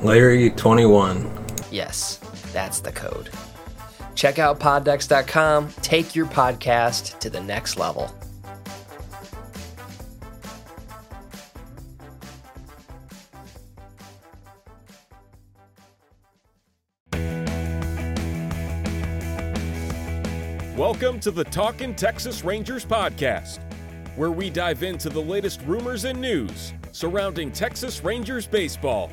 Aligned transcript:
Larry21. 0.00 1.70
Yes, 1.70 2.16
that's 2.54 2.80
the 2.80 2.90
code. 2.90 3.28
Check 4.14 4.38
out 4.38 4.58
poddex.com. 4.58 5.68
Take 5.82 6.16
your 6.16 6.24
podcast 6.24 7.18
to 7.18 7.28
the 7.28 7.40
next 7.40 7.76
level. 7.76 8.10
Welcome 20.76 21.20
to 21.20 21.30
the 21.30 21.44
Talkin' 21.44 21.94
Texas 21.94 22.42
Rangers 22.42 22.86
podcast, 22.86 23.58
where 24.16 24.30
we 24.30 24.48
dive 24.48 24.82
into 24.82 25.10
the 25.10 25.20
latest 25.20 25.60
rumors 25.66 26.06
and 26.06 26.18
news 26.18 26.72
surrounding 26.92 27.52
Texas 27.52 28.02
Rangers 28.02 28.46
baseball. 28.46 29.10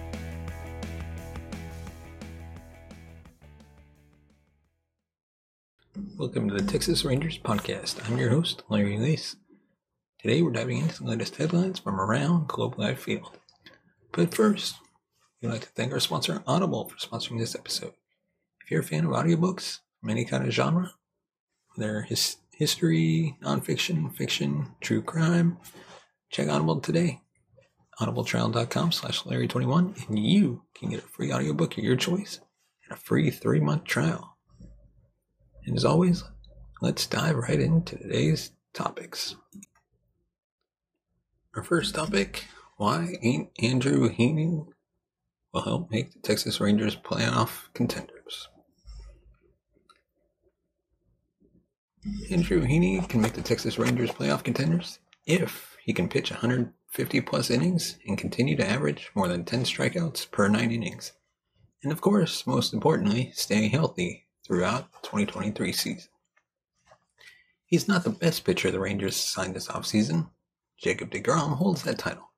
Welcome 6.27 6.49
to 6.49 6.55
the 6.55 6.69
Texas 6.69 7.05
Rangers 7.05 7.37
podcast. 7.37 8.05
I'm 8.05 8.17
your 8.17 8.31
host, 8.31 8.61
Larry 8.67 8.97
Lace. 8.97 9.37
Today 10.19 10.41
we're 10.41 10.51
diving 10.51 10.79
into 10.79 11.01
the 11.01 11.09
latest 11.09 11.37
headlines 11.37 11.79
from 11.79 12.01
around 12.01 12.49
Globe 12.49 12.77
Life 12.77 12.99
Field. 12.99 13.39
But 14.11 14.35
first, 14.35 14.75
we'd 15.41 15.47
like 15.47 15.61
to 15.61 15.69
thank 15.69 15.93
our 15.93 16.01
sponsor, 16.01 16.43
Audible, 16.45 16.89
for 16.89 16.97
sponsoring 16.97 17.39
this 17.39 17.55
episode. 17.55 17.93
If 18.61 18.69
you're 18.69 18.81
a 18.81 18.83
fan 18.83 19.05
of 19.05 19.11
audiobooks 19.11 19.79
from 20.01 20.09
any 20.09 20.25
kind 20.25 20.45
of 20.45 20.51
genre, 20.51 20.91
whether 21.75 22.01
his 22.01 22.35
history, 22.51 23.37
nonfiction, 23.41 24.13
fiction, 24.13 24.75
true 24.81 25.01
crime, 25.01 25.57
check 26.29 26.49
Audible 26.49 26.81
today. 26.81 27.21
audibletrial.com 28.01 28.91
slash 28.91 29.23
Larry21 29.23 30.09
and 30.09 30.19
you 30.19 30.63
can 30.75 30.89
get 30.89 31.05
a 31.05 31.07
free 31.07 31.31
audiobook 31.31 31.77
of 31.77 31.85
your 31.85 31.95
choice 31.95 32.41
and 32.83 32.91
a 32.91 33.01
free 33.01 33.31
three-month 33.31 33.85
trial. 33.85 34.36
And 35.67 35.75
as 35.75 35.83
always, 35.83 36.23
let's 36.81 37.05
dive 37.05 37.35
right 37.35 37.59
into 37.59 37.97
today's 37.97 38.51
topics. 38.73 39.35
Our 41.55 41.61
first 41.61 41.93
topic 41.93 42.45
why 42.77 43.17
ain't 43.23 43.49
Andrew 43.59 44.07
Heaney 44.07 44.67
will 45.51 45.61
help 45.61 45.89
make 45.89 46.13
the 46.13 46.19
Texas 46.19 46.61
Rangers 46.61 46.95
playoff 46.95 47.73
contenders? 47.73 48.49
Andrew 52.29 52.65
Heaney 52.65 53.07
can 53.09 53.19
make 53.19 53.33
the 53.33 53.41
Texas 53.41 53.79
Rangers 53.79 54.11
playoff 54.11 54.43
contenders 54.43 54.99
if 55.25 55.75
he 55.83 55.91
can 55.91 56.07
pitch 56.07 56.29
150 56.29 57.21
plus 57.21 57.49
innings 57.49 57.97
and 58.07 58.17
continue 58.17 58.55
to 58.55 58.69
average 58.69 59.09
more 59.15 59.27
than 59.27 59.43
10 59.43 59.63
strikeouts 59.63 60.29
per 60.29 60.47
nine 60.47 60.71
innings. 60.71 61.13
And 61.83 61.91
of 61.91 61.99
course, 61.99 62.45
most 62.45 62.73
importantly, 62.73 63.31
stay 63.33 63.67
healthy 63.69 64.26
throughout 64.47 64.91
the 64.93 64.99
2023 65.03 65.73
season. 65.73 66.09
He's 67.65 67.87
not 67.87 68.05
the 68.05 68.09
best 68.09 68.45
pitcher 68.45 68.71
the 68.71 68.79
Rangers 68.79 69.17
signed 69.17 69.53
this 69.53 69.67
offseason. 69.67 70.29
Jacob 70.77 71.11
DeGrom 71.11 71.57
holds 71.57 71.83
that 71.83 71.99
title. 71.99 72.31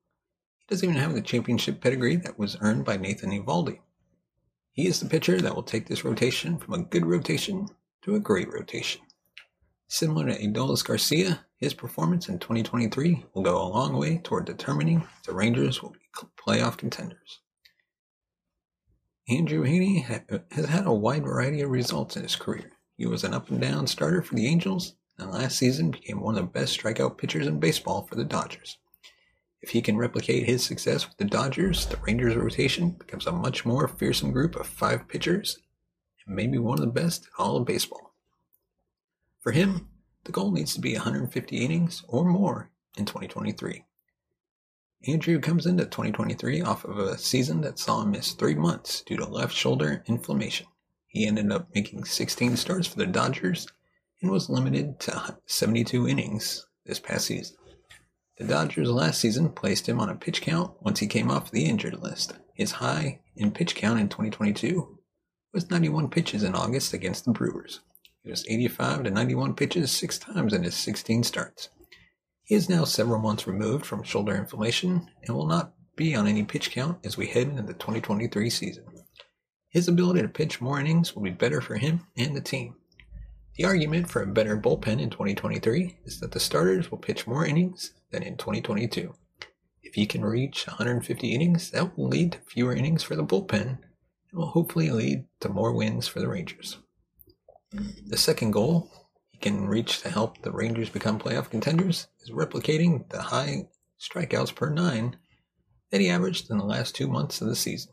He 0.58 0.74
doesn't 0.74 0.88
even 0.88 1.00
have 1.00 1.14
the 1.14 1.22
championship 1.22 1.80
pedigree 1.80 2.16
that 2.16 2.36
was 2.36 2.56
earned 2.60 2.84
by 2.84 2.96
Nathan 2.96 3.30
Eovaldi. 3.30 3.78
He 4.72 4.88
is 4.88 4.98
the 4.98 5.08
pitcher 5.08 5.40
that 5.40 5.54
will 5.54 5.62
take 5.62 5.86
this 5.86 6.04
rotation 6.04 6.58
from 6.58 6.74
a 6.74 6.82
good 6.82 7.06
rotation 7.06 7.68
to 8.02 8.16
a 8.16 8.20
great 8.20 8.52
rotation. 8.52 9.02
Similar 9.86 10.32
to 10.32 10.42
Adolis 10.46 10.84
Garcia, 10.84 11.44
his 11.58 11.74
performance 11.74 12.28
in 12.28 12.38
2023 12.38 13.24
will 13.34 13.42
go 13.42 13.56
a 13.56 13.68
long 13.68 13.96
way 13.96 14.18
toward 14.18 14.46
determining 14.46 15.02
if 15.02 15.22
the 15.26 15.34
Rangers 15.34 15.82
will 15.82 15.90
be 15.90 15.98
playoff 16.38 16.76
contenders. 16.76 17.40
Andrew 19.30 19.64
Heaney 19.64 20.02
has 20.50 20.66
had 20.66 20.86
a 20.86 20.92
wide 20.92 21.22
variety 21.22 21.60
of 21.60 21.70
results 21.70 22.16
in 22.16 22.24
his 22.24 22.34
career. 22.34 22.72
He 22.96 23.06
was 23.06 23.22
an 23.22 23.32
up 23.32 23.48
and 23.48 23.60
down 23.60 23.86
starter 23.86 24.22
for 24.22 24.34
the 24.34 24.48
Angels, 24.48 24.96
and 25.18 25.30
last 25.30 25.56
season 25.56 25.92
became 25.92 26.20
one 26.20 26.36
of 26.36 26.42
the 26.42 26.48
best 26.48 26.76
strikeout 26.76 27.16
pitchers 27.16 27.46
in 27.46 27.60
baseball 27.60 28.02
for 28.02 28.16
the 28.16 28.24
Dodgers. 28.24 28.78
If 29.62 29.70
he 29.70 29.82
can 29.82 29.96
replicate 29.96 30.46
his 30.46 30.64
success 30.64 31.06
with 31.06 31.16
the 31.16 31.24
Dodgers, 31.26 31.86
the 31.86 31.98
Rangers 31.98 32.34
rotation 32.34 32.90
becomes 32.90 33.24
a 33.24 33.32
much 33.32 33.64
more 33.64 33.86
fearsome 33.86 34.32
group 34.32 34.56
of 34.56 34.66
five 34.66 35.06
pitchers, 35.06 35.58
and 36.26 36.34
maybe 36.34 36.58
one 36.58 36.80
of 36.80 36.84
the 36.84 36.90
best 36.90 37.26
in 37.26 37.30
all 37.38 37.56
of 37.56 37.66
baseball. 37.66 38.16
For 39.38 39.52
him, 39.52 39.90
the 40.24 40.32
goal 40.32 40.50
needs 40.50 40.74
to 40.74 40.80
be 40.80 40.94
150 40.94 41.56
innings 41.56 42.02
or 42.08 42.24
more 42.24 42.72
in 42.96 43.04
2023. 43.04 43.84
Andrew 45.06 45.40
comes 45.40 45.64
into 45.64 45.84
2023 45.84 46.60
off 46.60 46.84
of 46.84 46.98
a 46.98 47.16
season 47.16 47.62
that 47.62 47.78
saw 47.78 48.02
him 48.02 48.10
miss 48.10 48.32
three 48.32 48.54
months 48.54 49.00
due 49.00 49.16
to 49.16 49.24
left 49.24 49.54
shoulder 49.54 50.02
inflammation. 50.06 50.66
He 51.06 51.26
ended 51.26 51.50
up 51.50 51.68
making 51.74 52.04
16 52.04 52.56
starts 52.58 52.86
for 52.86 52.98
the 52.98 53.06
Dodgers 53.06 53.66
and 54.20 54.30
was 54.30 54.50
limited 54.50 55.00
to 55.00 55.38
72 55.46 56.06
innings 56.06 56.66
this 56.84 57.00
past 57.00 57.26
season. 57.26 57.56
The 58.36 58.44
Dodgers 58.44 58.90
last 58.90 59.20
season 59.20 59.48
placed 59.48 59.88
him 59.88 60.00
on 60.00 60.10
a 60.10 60.14
pitch 60.14 60.42
count 60.42 60.72
once 60.80 61.00
he 61.00 61.06
came 61.06 61.30
off 61.30 61.50
the 61.50 61.64
injured 61.64 62.02
list. 62.02 62.34
His 62.54 62.72
high 62.72 63.20
in 63.36 63.52
pitch 63.52 63.74
count 63.74 64.00
in 64.00 64.10
2022 64.10 64.98
was 65.54 65.70
91 65.70 66.10
pitches 66.10 66.42
in 66.42 66.54
August 66.54 66.92
against 66.92 67.24
the 67.24 67.32
Brewers. 67.32 67.80
He 68.22 68.30
was 68.30 68.44
85 68.46 69.04
to 69.04 69.10
91 69.10 69.54
pitches 69.54 69.90
six 69.90 70.18
times 70.18 70.52
in 70.52 70.62
his 70.62 70.74
16 70.74 71.22
starts. 71.22 71.70
He 72.50 72.56
is 72.56 72.68
now 72.68 72.82
several 72.82 73.20
months 73.20 73.46
removed 73.46 73.86
from 73.86 74.02
shoulder 74.02 74.34
inflammation 74.34 75.08
and 75.22 75.36
will 75.36 75.46
not 75.46 75.72
be 75.94 76.16
on 76.16 76.26
any 76.26 76.42
pitch 76.42 76.72
count 76.72 76.98
as 77.06 77.16
we 77.16 77.28
head 77.28 77.46
into 77.46 77.62
the 77.62 77.74
2023 77.74 78.50
season. 78.50 78.82
His 79.68 79.86
ability 79.86 80.22
to 80.22 80.28
pitch 80.28 80.60
more 80.60 80.80
innings 80.80 81.14
will 81.14 81.22
be 81.22 81.30
better 81.30 81.60
for 81.60 81.76
him 81.76 82.08
and 82.16 82.34
the 82.34 82.40
team. 82.40 82.74
The 83.54 83.66
argument 83.66 84.10
for 84.10 84.20
a 84.20 84.26
better 84.26 84.56
bullpen 84.56 85.00
in 85.00 85.10
2023 85.10 85.98
is 86.04 86.18
that 86.18 86.32
the 86.32 86.40
starters 86.40 86.90
will 86.90 86.98
pitch 86.98 87.24
more 87.24 87.46
innings 87.46 87.92
than 88.10 88.24
in 88.24 88.36
2022. 88.36 89.14
If 89.84 89.94
he 89.94 90.04
can 90.04 90.24
reach 90.24 90.66
150 90.66 91.32
innings, 91.32 91.70
that 91.70 91.96
will 91.96 92.08
lead 92.08 92.32
to 92.32 92.38
fewer 92.40 92.74
innings 92.74 93.04
for 93.04 93.14
the 93.14 93.22
bullpen 93.22 93.78
and 93.78 93.78
will 94.32 94.48
hopefully 94.48 94.90
lead 94.90 95.24
to 95.38 95.48
more 95.48 95.72
wins 95.72 96.08
for 96.08 96.18
the 96.18 96.26
Rangers. 96.26 96.78
The 98.08 98.16
second 98.16 98.50
goal 98.50 98.90
can 99.40 99.66
reach 99.66 100.00
to 100.02 100.10
help 100.10 100.42
the 100.42 100.52
Rangers 100.52 100.90
become 100.90 101.18
playoff 101.18 101.50
contenders 101.50 102.06
is 102.20 102.30
replicating 102.30 103.08
the 103.10 103.22
high 103.22 103.68
strikeouts 103.98 104.54
per 104.54 104.70
nine 104.70 105.16
that 105.90 106.00
he 106.00 106.08
averaged 106.08 106.50
in 106.50 106.58
the 106.58 106.64
last 106.64 106.94
two 106.94 107.08
months 107.08 107.40
of 107.40 107.48
the 107.48 107.56
season. 107.56 107.92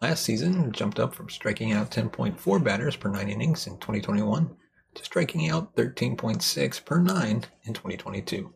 Last 0.00 0.22
season, 0.22 0.72
jumped 0.72 1.00
up 1.00 1.14
from 1.14 1.30
striking 1.30 1.72
out 1.72 1.90
10.4 1.90 2.62
batters 2.62 2.96
per 2.96 3.08
nine 3.08 3.28
innings 3.28 3.66
in 3.66 3.74
2021 3.74 4.54
to 4.94 5.04
striking 5.04 5.48
out 5.48 5.74
13.6 5.76 6.84
per 6.84 7.00
nine 7.00 7.44
in 7.64 7.72
2022. 7.72 8.52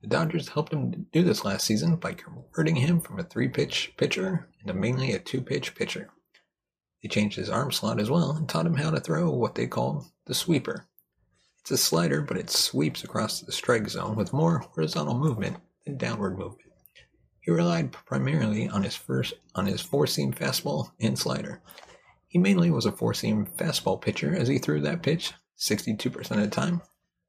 The 0.00 0.08
Dodgers 0.08 0.48
helped 0.48 0.72
him 0.72 1.06
do 1.12 1.22
this 1.22 1.44
last 1.44 1.64
season 1.64 1.96
by 1.96 2.14
converting 2.14 2.76
him 2.76 3.00
from 3.00 3.20
a 3.20 3.22
three 3.22 3.48
pitch 3.48 3.92
pitcher 3.96 4.48
into 4.60 4.74
mainly 4.74 5.12
a 5.12 5.18
two 5.20 5.40
pitch 5.40 5.74
pitcher. 5.74 6.10
They 7.02 7.08
changed 7.08 7.36
his 7.36 7.50
arm 7.50 7.72
slot 7.72 8.00
as 8.00 8.10
well 8.10 8.30
and 8.30 8.48
taught 8.48 8.66
him 8.66 8.76
how 8.76 8.90
to 8.90 9.00
throw 9.00 9.30
what 9.30 9.56
they 9.56 9.66
called 9.66 10.06
the 10.26 10.34
sweeper. 10.34 10.86
It's 11.60 11.70
a 11.70 11.76
slider, 11.76 12.22
but 12.22 12.36
it 12.36 12.50
sweeps 12.50 13.02
across 13.04 13.40
the 13.40 13.52
strike 13.52 13.88
zone 13.88 14.16
with 14.16 14.32
more 14.32 14.58
horizontal 14.58 15.18
movement 15.18 15.56
than 15.84 15.96
downward 15.96 16.38
movement. 16.38 16.72
He 17.40 17.50
relied 17.50 17.92
primarily 17.92 18.68
on 18.68 18.84
his 18.84 18.94
first 18.94 19.34
on 19.54 19.66
his 19.66 19.80
four-seam 19.80 20.32
fastball 20.32 20.92
and 21.00 21.18
slider. 21.18 21.60
He 22.28 22.38
mainly 22.38 22.70
was 22.70 22.86
a 22.86 22.92
four-seam 22.92 23.46
fastball 23.46 24.00
pitcher 24.00 24.34
as 24.34 24.48
he 24.48 24.58
threw 24.58 24.80
that 24.80 25.02
pitch 25.02 25.32
62% 25.58 26.30
of 26.30 26.36
the 26.36 26.48
time, 26.48 26.82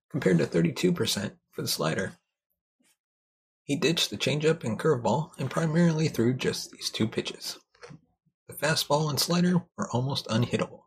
compared 0.10 0.38
to 0.38 0.46
32% 0.46 1.32
for 1.52 1.62
the 1.62 1.68
slider. 1.68 2.14
He 3.64 3.76
ditched 3.76 4.10
the 4.10 4.18
changeup 4.18 4.64
and 4.64 4.80
curveball 4.80 5.32
and 5.40 5.50
primarily 5.50 6.08
threw 6.08 6.34
just 6.34 6.72
these 6.72 6.90
two 6.90 7.08
pitches. 7.08 7.58
The 8.54 8.68
fastball 8.68 9.10
and 9.10 9.20
slider 9.20 9.64
were 9.76 9.90
almost 9.90 10.28
unhittable. 10.28 10.84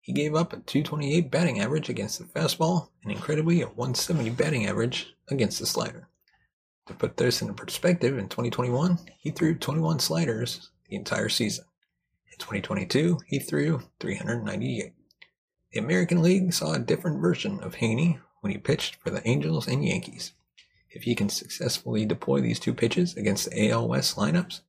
He 0.00 0.14
gave 0.14 0.34
up 0.34 0.54
a 0.54 0.60
228 0.60 1.30
batting 1.30 1.60
average 1.60 1.90
against 1.90 2.18
the 2.18 2.24
fastball 2.24 2.88
and 3.02 3.12
incredibly 3.12 3.60
a 3.60 3.66
170 3.66 4.30
batting 4.30 4.66
average 4.66 5.14
against 5.28 5.58
the 5.58 5.66
slider. 5.66 6.08
To 6.86 6.94
put 6.94 7.18
this 7.18 7.42
into 7.42 7.52
perspective, 7.52 8.16
in 8.16 8.30
2021, 8.30 8.98
he 9.18 9.30
threw 9.30 9.54
21 9.54 9.98
sliders 9.98 10.70
the 10.88 10.96
entire 10.96 11.28
season. 11.28 11.66
In 12.32 12.38
2022, 12.38 13.18
he 13.26 13.40
threw 13.40 13.82
398. 14.00 14.94
The 15.72 15.78
American 15.78 16.22
League 16.22 16.54
saw 16.54 16.72
a 16.72 16.78
different 16.78 17.20
version 17.20 17.60
of 17.60 17.74
Heaney 17.74 18.20
when 18.40 18.52
he 18.52 18.58
pitched 18.58 18.96
for 18.96 19.10
the 19.10 19.26
Angels 19.28 19.68
and 19.68 19.84
Yankees. 19.84 20.32
If 20.88 21.02
he 21.02 21.14
can 21.14 21.28
successfully 21.28 22.06
deploy 22.06 22.40
these 22.40 22.58
two 22.58 22.72
pitches 22.72 23.14
against 23.18 23.50
the 23.50 23.68
AL 23.68 23.86
West 23.86 24.16
lineups, 24.16 24.60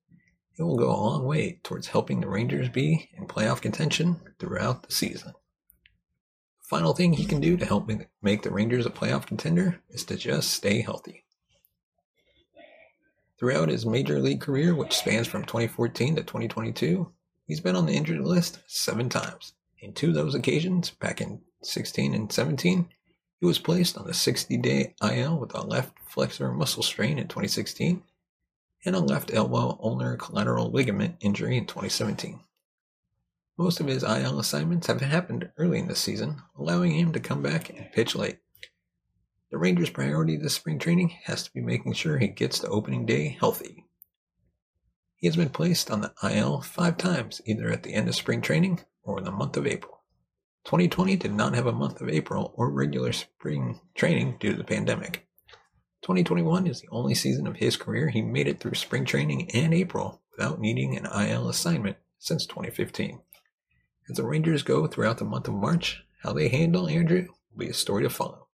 it 0.57 0.63
will 0.63 0.77
go 0.77 0.89
a 0.89 0.95
long 0.95 1.25
way 1.25 1.59
towards 1.63 1.88
helping 1.88 2.19
the 2.19 2.27
Rangers 2.27 2.69
be 2.69 3.09
in 3.15 3.27
playoff 3.27 3.62
contention 3.62 4.19
throughout 4.39 4.83
the 4.83 4.92
season. 4.92 5.33
The 6.62 6.68
final 6.68 6.94
thing 6.94 7.13
he 7.13 7.25
can 7.25 7.39
do 7.39 7.57
to 7.57 7.65
help 7.65 7.89
make 8.21 8.42
the 8.42 8.51
Rangers 8.51 8.86
a 8.86 8.89
playoff 8.89 9.27
contender 9.27 9.80
is 9.89 10.04
to 10.06 10.18
just 10.18 10.51
stay 10.51 10.81
healthy. 10.81 11.24
Throughout 13.38 13.69
his 13.69 13.86
major 13.86 14.19
league 14.19 14.42
career, 14.42 14.74
which 14.74 14.98
spans 14.98 15.27
from 15.27 15.45
2014 15.45 16.15
to 16.15 16.24
2022, 16.24 17.12
he's 17.45 17.62
been 17.62 17.75
on 17.75 17.86
the 17.86 17.94
injured 17.94 18.21
list 18.21 18.60
seven 18.65 19.10
times. 19.10 19.53
In 19.80 19.94
two 19.94 20.10
of 20.10 20.15
those 20.15 20.33
occasions, 20.33 20.89
back 20.89 21.21
in 21.21 21.42
16 21.62 22.15
and 22.15 22.31
17, 22.31 22.89
he 23.39 23.45
was 23.45 23.60
placed 23.60 23.95
on 23.95 24.07
the 24.07 24.13
60 24.13 24.57
day 24.57 24.95
IL 25.03 25.38
with 25.38 25.53
a 25.53 25.62
left 25.62 26.00
flexor 26.07 26.51
muscle 26.51 26.81
strain 26.81 27.19
in 27.19 27.27
2016 27.27 28.01
and 28.85 28.95
a 28.95 29.00
left 29.00 29.33
elbow 29.33 29.77
ulnar 29.81 30.18
collateral 30.18 30.71
ligament 30.71 31.15
injury 31.19 31.57
in 31.57 31.65
2017. 31.65 32.39
Most 33.57 33.79
of 33.79 33.88
his 33.88 34.03
IL 34.03 34.39
assignments 34.39 34.88
have 34.88 35.01
happened 35.01 35.50
early 35.57 35.79
in 35.79 35.88
the 35.88 35.95
season, 35.95 36.44
allowing 36.57 36.91
him 36.91 37.12
to 37.13 37.19
come 37.19 37.41
back 37.41 37.69
and 37.69 37.91
pitch 37.91 38.15
late. 38.15 38.39
The 39.50 39.57
Rangers' 39.57 39.89
priority 39.89 40.38
this 40.38 40.53
spring 40.53 40.77
training 40.77 41.09
has 41.24 41.44
to 41.44 41.53
be 41.53 41.62
making 41.62 41.94
sure 41.94 42.18
he 42.18 42.27
gets 42.27 42.59
to 42.59 42.68
opening 42.68 43.06
day 43.06 43.38
healthy. 43.39 43.85
He 45.15 45.25
has 45.25 45.35
been 45.35 45.50
placed 45.50 45.89
on 45.89 46.01
the 46.01 46.13
IL 46.21 46.62
five 46.62 46.97
times, 46.97 47.41
either 47.45 47.71
at 47.71 47.83
the 47.83 47.94
end 47.94 48.07
of 48.07 48.15
spring 48.15 48.41
training 48.41 48.81
or 49.03 49.18
in 49.18 49.24
the 49.24 49.31
month 49.31 49.57
of 49.57 49.65
April. 49.65 50.03
2020 50.65 51.15
did 51.15 51.33
not 51.33 51.56
have 51.56 51.65
a 51.65 51.71
month 51.71 52.01
of 52.01 52.09
April 52.09 52.53
or 52.56 52.69
regular 52.69 53.13
spring 53.13 53.79
training 53.95 54.38
due 54.39 54.51
to 54.51 54.57
the 54.57 54.63
pandemic. 54.63 55.26
2021 56.07 56.68
is 56.68 56.80
the 56.80 56.88
only 56.89 57.13
season 57.13 57.45
of 57.48 57.57
his 57.57 57.75
career 57.75 58.07
he 58.07 58.21
made 58.21 58.48
it 58.48 58.62
through 58.62 58.74
spring 58.74 59.04
training 59.04 59.51
and 59.54 59.74
April 59.74 60.21
without 60.31 60.57
needing 60.57 60.95
an 60.95 61.06
IL 61.06 61.50
assignment 61.50 61.98
since 62.18 62.45
2015. 62.45 63.19
As 64.09 64.15
the 64.15 64.24
Rangers 64.24 64.63
go 64.63 64.88
throughout 64.88 65.18
the 65.18 65.25
month 65.25 65.50
of 65.50 65.56
March, 65.56 66.06
how 66.24 66.31
they 66.31 66.48
handle 66.48 66.88
Andrew 66.88 67.27
will 67.51 67.59
be 67.59 67.68
a 67.68 67.74
story 67.74 68.04
to 68.04 68.09
follow. 68.09 68.48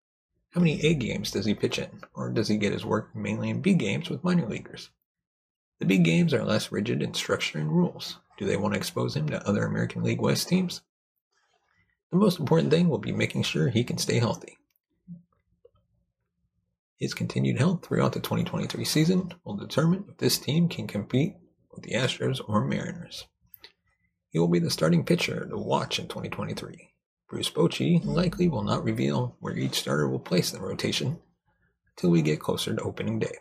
How 0.53 0.63
many 0.63 0.81
A 0.81 0.95
games 0.95 1.31
does 1.31 1.45
he 1.45 1.53
pitch 1.53 1.79
in, 1.79 1.91
or 2.15 2.31
does 2.31 2.49
he 2.49 2.57
get 2.57 2.73
his 2.73 2.87
work 2.87 3.15
mainly 3.15 3.51
in 3.51 3.61
B 3.61 3.75
games 3.75 4.09
with 4.09 4.25
minor 4.25 4.49
leaguers? 4.49 4.89
The 5.79 5.85
B 5.85 5.99
games 5.99 6.33
are 6.33 6.47
less 6.47 6.73
rigid 6.73 7.03
in 7.03 7.13
structure 7.13 7.59
and 7.59 7.71
rules. 7.71 8.17
Do 8.39 8.47
they 8.47 8.57
want 8.57 8.73
to 8.73 8.79
expose 8.81 9.15
him 9.15 9.29
to 9.29 9.47
other 9.47 9.67
American 9.67 10.03
League 10.03 10.23
West 10.23 10.49
teams? 10.49 10.81
The 12.13 12.17
most 12.17 12.41
important 12.41 12.71
thing 12.71 12.89
will 12.89 12.97
be 12.97 13.13
making 13.13 13.43
sure 13.43 13.69
he 13.69 13.85
can 13.85 13.99
stay 13.99 14.21
healthy. 14.21 14.57
His 17.03 17.15
continued 17.15 17.59
health 17.59 17.85
throughout 17.85 18.13
the 18.13 18.21
2023 18.21 18.85
season 18.85 19.35
will 19.43 19.57
determine 19.57 20.05
if 20.09 20.19
this 20.19 20.39
team 20.39 20.69
can 20.69 20.87
compete 20.87 21.35
with 21.73 21.83
the 21.83 21.95
Astros 21.95 22.41
or 22.47 22.65
Mariners. 22.65 23.27
He 24.29 24.39
will 24.39 24.47
be 24.47 24.61
the 24.61 24.71
starting 24.71 25.05
pitcher 25.05 25.49
to 25.49 25.59
watch 25.59 25.99
in 25.99 26.07
2023. 26.07 26.93
Bruce 27.29 27.51
Bochy 27.51 28.05
likely 28.05 28.47
will 28.47 28.63
not 28.63 28.85
reveal 28.85 29.37
where 29.41 29.59
each 29.59 29.81
starter 29.81 30.09
will 30.09 30.21
place 30.21 30.53
in 30.53 30.61
the 30.61 30.65
rotation 30.65 31.19
until 31.97 32.11
we 32.11 32.23
get 32.23 32.39
closer 32.39 32.73
to 32.73 32.83
opening 32.83 33.19
day. 33.19 33.37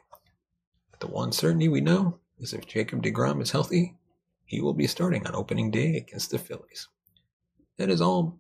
But 0.90 1.02
the 1.02 1.14
one 1.14 1.32
certainty 1.32 1.68
we 1.68 1.82
know 1.82 2.18
is 2.40 2.54
if 2.54 2.66
Jacob 2.66 3.04
DeGrom 3.04 3.44
is 3.44 3.52
healthy, 3.52 3.96
he 4.44 4.60
will 4.60 4.74
be 4.74 4.88
starting 4.88 5.28
on 5.28 5.36
opening 5.36 5.70
day 5.70 5.98
against 5.98 6.32
the 6.32 6.40
Phillies. 6.40 6.88
That 7.78 7.92
is 7.92 8.02
all 8.02 8.40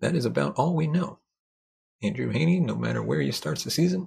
that 0.00 0.14
is 0.14 0.26
about 0.26 0.56
all 0.56 0.76
we 0.76 0.86
know. 0.86 1.18
Andrew 2.02 2.30
Heaney, 2.30 2.60
no 2.60 2.76
matter 2.76 3.02
where 3.02 3.22
he 3.22 3.32
starts 3.32 3.64
the 3.64 3.70
season, 3.70 4.06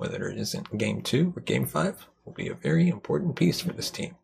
whether 0.00 0.30
it 0.30 0.38
is 0.38 0.54
in 0.54 0.64
game 0.78 1.02
two 1.02 1.30
or 1.36 1.42
game 1.42 1.66
five, 1.66 2.06
will 2.24 2.32
be 2.32 2.48
a 2.48 2.54
very 2.54 2.88
important 2.88 3.36
piece 3.36 3.60
for 3.60 3.74
this 3.74 3.90
team. 3.90 4.16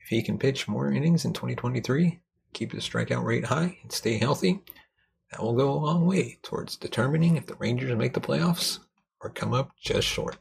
If 0.00 0.08
he 0.08 0.22
can 0.22 0.38
pitch 0.38 0.66
more 0.66 0.90
innings 0.90 1.26
in 1.26 1.34
2023, 1.34 2.20
keep 2.54 2.72
his 2.72 2.88
strikeout 2.88 3.22
rate 3.22 3.44
high, 3.44 3.76
and 3.82 3.92
stay 3.92 4.16
healthy, 4.16 4.60
that 5.30 5.42
will 5.42 5.52
go 5.52 5.70
a 5.70 5.74
long 5.74 6.06
way 6.06 6.38
towards 6.42 6.78
determining 6.78 7.36
if 7.36 7.44
the 7.44 7.54
Rangers 7.56 7.94
make 7.94 8.14
the 8.14 8.20
playoffs 8.20 8.78
or 9.20 9.28
come 9.28 9.52
up 9.52 9.72
just 9.78 10.08
short. 10.08 10.38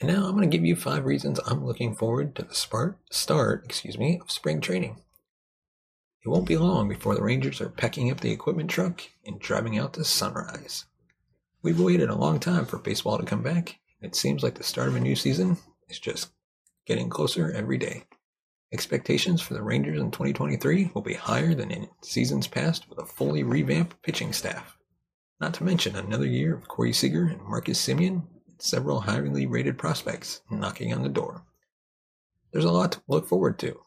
And 0.00 0.08
now 0.08 0.26
I'm 0.26 0.36
going 0.36 0.48
to 0.48 0.56
give 0.56 0.64
you 0.64 0.76
five 0.76 1.04
reasons 1.04 1.40
I'm 1.46 1.66
looking 1.66 1.96
forward 1.96 2.36
to 2.36 2.42
the 2.42 2.54
start, 2.54 2.96
start, 3.10 3.64
excuse 3.64 3.98
me, 3.98 4.20
of 4.20 4.30
spring 4.30 4.60
training. 4.60 5.00
It 6.24 6.28
won't 6.28 6.46
be 6.46 6.56
long 6.56 6.88
before 6.88 7.16
the 7.16 7.24
Rangers 7.24 7.60
are 7.60 7.70
packing 7.70 8.08
up 8.08 8.20
the 8.20 8.30
equipment 8.30 8.70
truck 8.70 9.02
and 9.26 9.40
driving 9.40 9.76
out 9.76 9.94
to 9.94 10.04
Sunrise. 10.04 10.84
We've 11.62 11.80
waited 11.80 12.08
a 12.08 12.14
long 12.14 12.38
time 12.38 12.66
for 12.66 12.78
baseball 12.78 13.18
to 13.18 13.24
come 13.24 13.42
back, 13.42 13.78
it 14.00 14.14
seems 14.14 14.44
like 14.44 14.54
the 14.54 14.62
start 14.62 14.88
of 14.88 14.94
a 14.94 15.00
new 15.00 15.16
season 15.16 15.56
is 15.88 15.98
just 15.98 16.30
getting 16.86 17.10
closer 17.10 17.50
every 17.50 17.78
day. 17.78 18.04
Expectations 18.72 19.40
for 19.40 19.54
the 19.54 19.62
Rangers 19.62 20.00
in 20.00 20.12
2023 20.12 20.92
will 20.94 21.02
be 21.02 21.14
higher 21.14 21.54
than 21.54 21.72
in 21.72 21.88
seasons 22.02 22.46
past 22.46 22.88
with 22.88 22.98
a 22.98 23.06
fully 23.06 23.42
revamped 23.42 24.00
pitching 24.02 24.32
staff. 24.32 24.78
Not 25.40 25.54
to 25.54 25.64
mention 25.64 25.96
another 25.96 26.26
year 26.26 26.54
of 26.54 26.68
Corey 26.68 26.92
Seager 26.92 27.24
and 27.24 27.42
Marcus 27.42 27.84
Semien 27.84 28.22
and 28.46 28.60
several 28.62 29.00
highly 29.00 29.46
rated 29.46 29.78
prospects 29.78 30.42
knocking 30.50 30.92
on 30.94 31.02
the 31.02 31.08
door. 31.08 31.44
There's 32.52 32.64
a 32.64 32.70
lot 32.70 32.92
to 32.92 33.02
look 33.08 33.26
forward 33.26 33.58
to, 33.60 33.80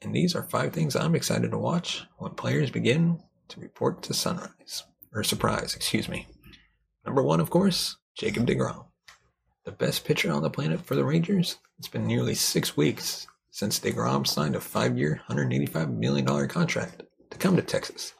and 0.00 0.14
these 0.14 0.36
are 0.36 0.42
five 0.44 0.72
things 0.72 0.94
I'm 0.94 1.16
excited 1.16 1.50
to 1.50 1.58
watch 1.58 2.04
when 2.18 2.34
players 2.34 2.70
begin 2.70 3.20
to 3.48 3.60
report 3.60 4.02
to 4.04 4.14
Sunrise, 4.14 4.84
or 5.12 5.24
Surprise, 5.24 5.74
excuse 5.74 6.08
me. 6.08 6.28
Number 7.06 7.22
one, 7.22 7.38
of 7.38 7.50
course, 7.50 7.96
Jacob 8.18 8.46
DeGrom. 8.46 8.84
The 9.64 9.70
best 9.70 10.04
pitcher 10.04 10.32
on 10.32 10.42
the 10.42 10.50
planet 10.50 10.84
for 10.84 10.96
the 10.96 11.04
Rangers. 11.04 11.58
It's 11.78 11.88
been 11.88 12.06
nearly 12.06 12.34
six 12.34 12.76
weeks 12.76 13.28
since 13.50 13.78
DeGrom 13.78 14.26
signed 14.26 14.56
a 14.56 14.60
five 14.60 14.98
year, 14.98 15.22
$185 15.30 15.96
million 15.96 16.48
contract 16.48 17.04
to 17.30 17.38
come 17.38 17.54
to 17.56 17.62
Texas. 17.62 18.12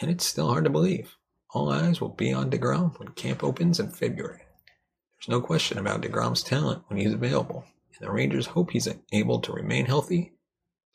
And 0.00 0.10
it's 0.10 0.24
still 0.24 0.48
hard 0.48 0.64
to 0.64 0.70
believe. 0.70 1.14
All 1.50 1.70
eyes 1.70 2.00
will 2.00 2.08
be 2.08 2.32
on 2.32 2.50
DeGrom 2.50 2.98
when 2.98 3.08
camp 3.08 3.44
opens 3.44 3.78
in 3.78 3.90
February. 3.90 4.40
There's 5.18 5.28
no 5.28 5.42
question 5.42 5.76
about 5.76 6.00
DeGrom's 6.00 6.42
talent 6.42 6.84
when 6.88 6.98
he's 6.98 7.12
available, 7.12 7.64
and 7.94 8.08
the 8.08 8.12
Rangers 8.12 8.46
hope 8.46 8.70
he's 8.70 8.88
able 9.12 9.40
to 9.40 9.52
remain 9.52 9.84
healthy 9.84 10.32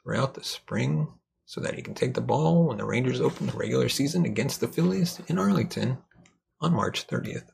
throughout 0.02 0.34
the 0.34 0.44
spring 0.44 1.08
so 1.46 1.62
that 1.62 1.76
he 1.76 1.82
can 1.82 1.94
take 1.94 2.16
the 2.16 2.22
ball 2.22 2.66
when 2.66 2.78
the 2.78 2.86
Rangers 2.86 3.22
open 3.22 3.46
the 3.46 3.54
regular 3.54 3.88
season 3.88 4.26
against 4.26 4.60
the 4.60 4.68
Phillies 4.68 5.22
in 5.28 5.38
Arlington 5.38 6.00
on 6.60 6.74
March 6.74 7.08
30th. 7.08 7.50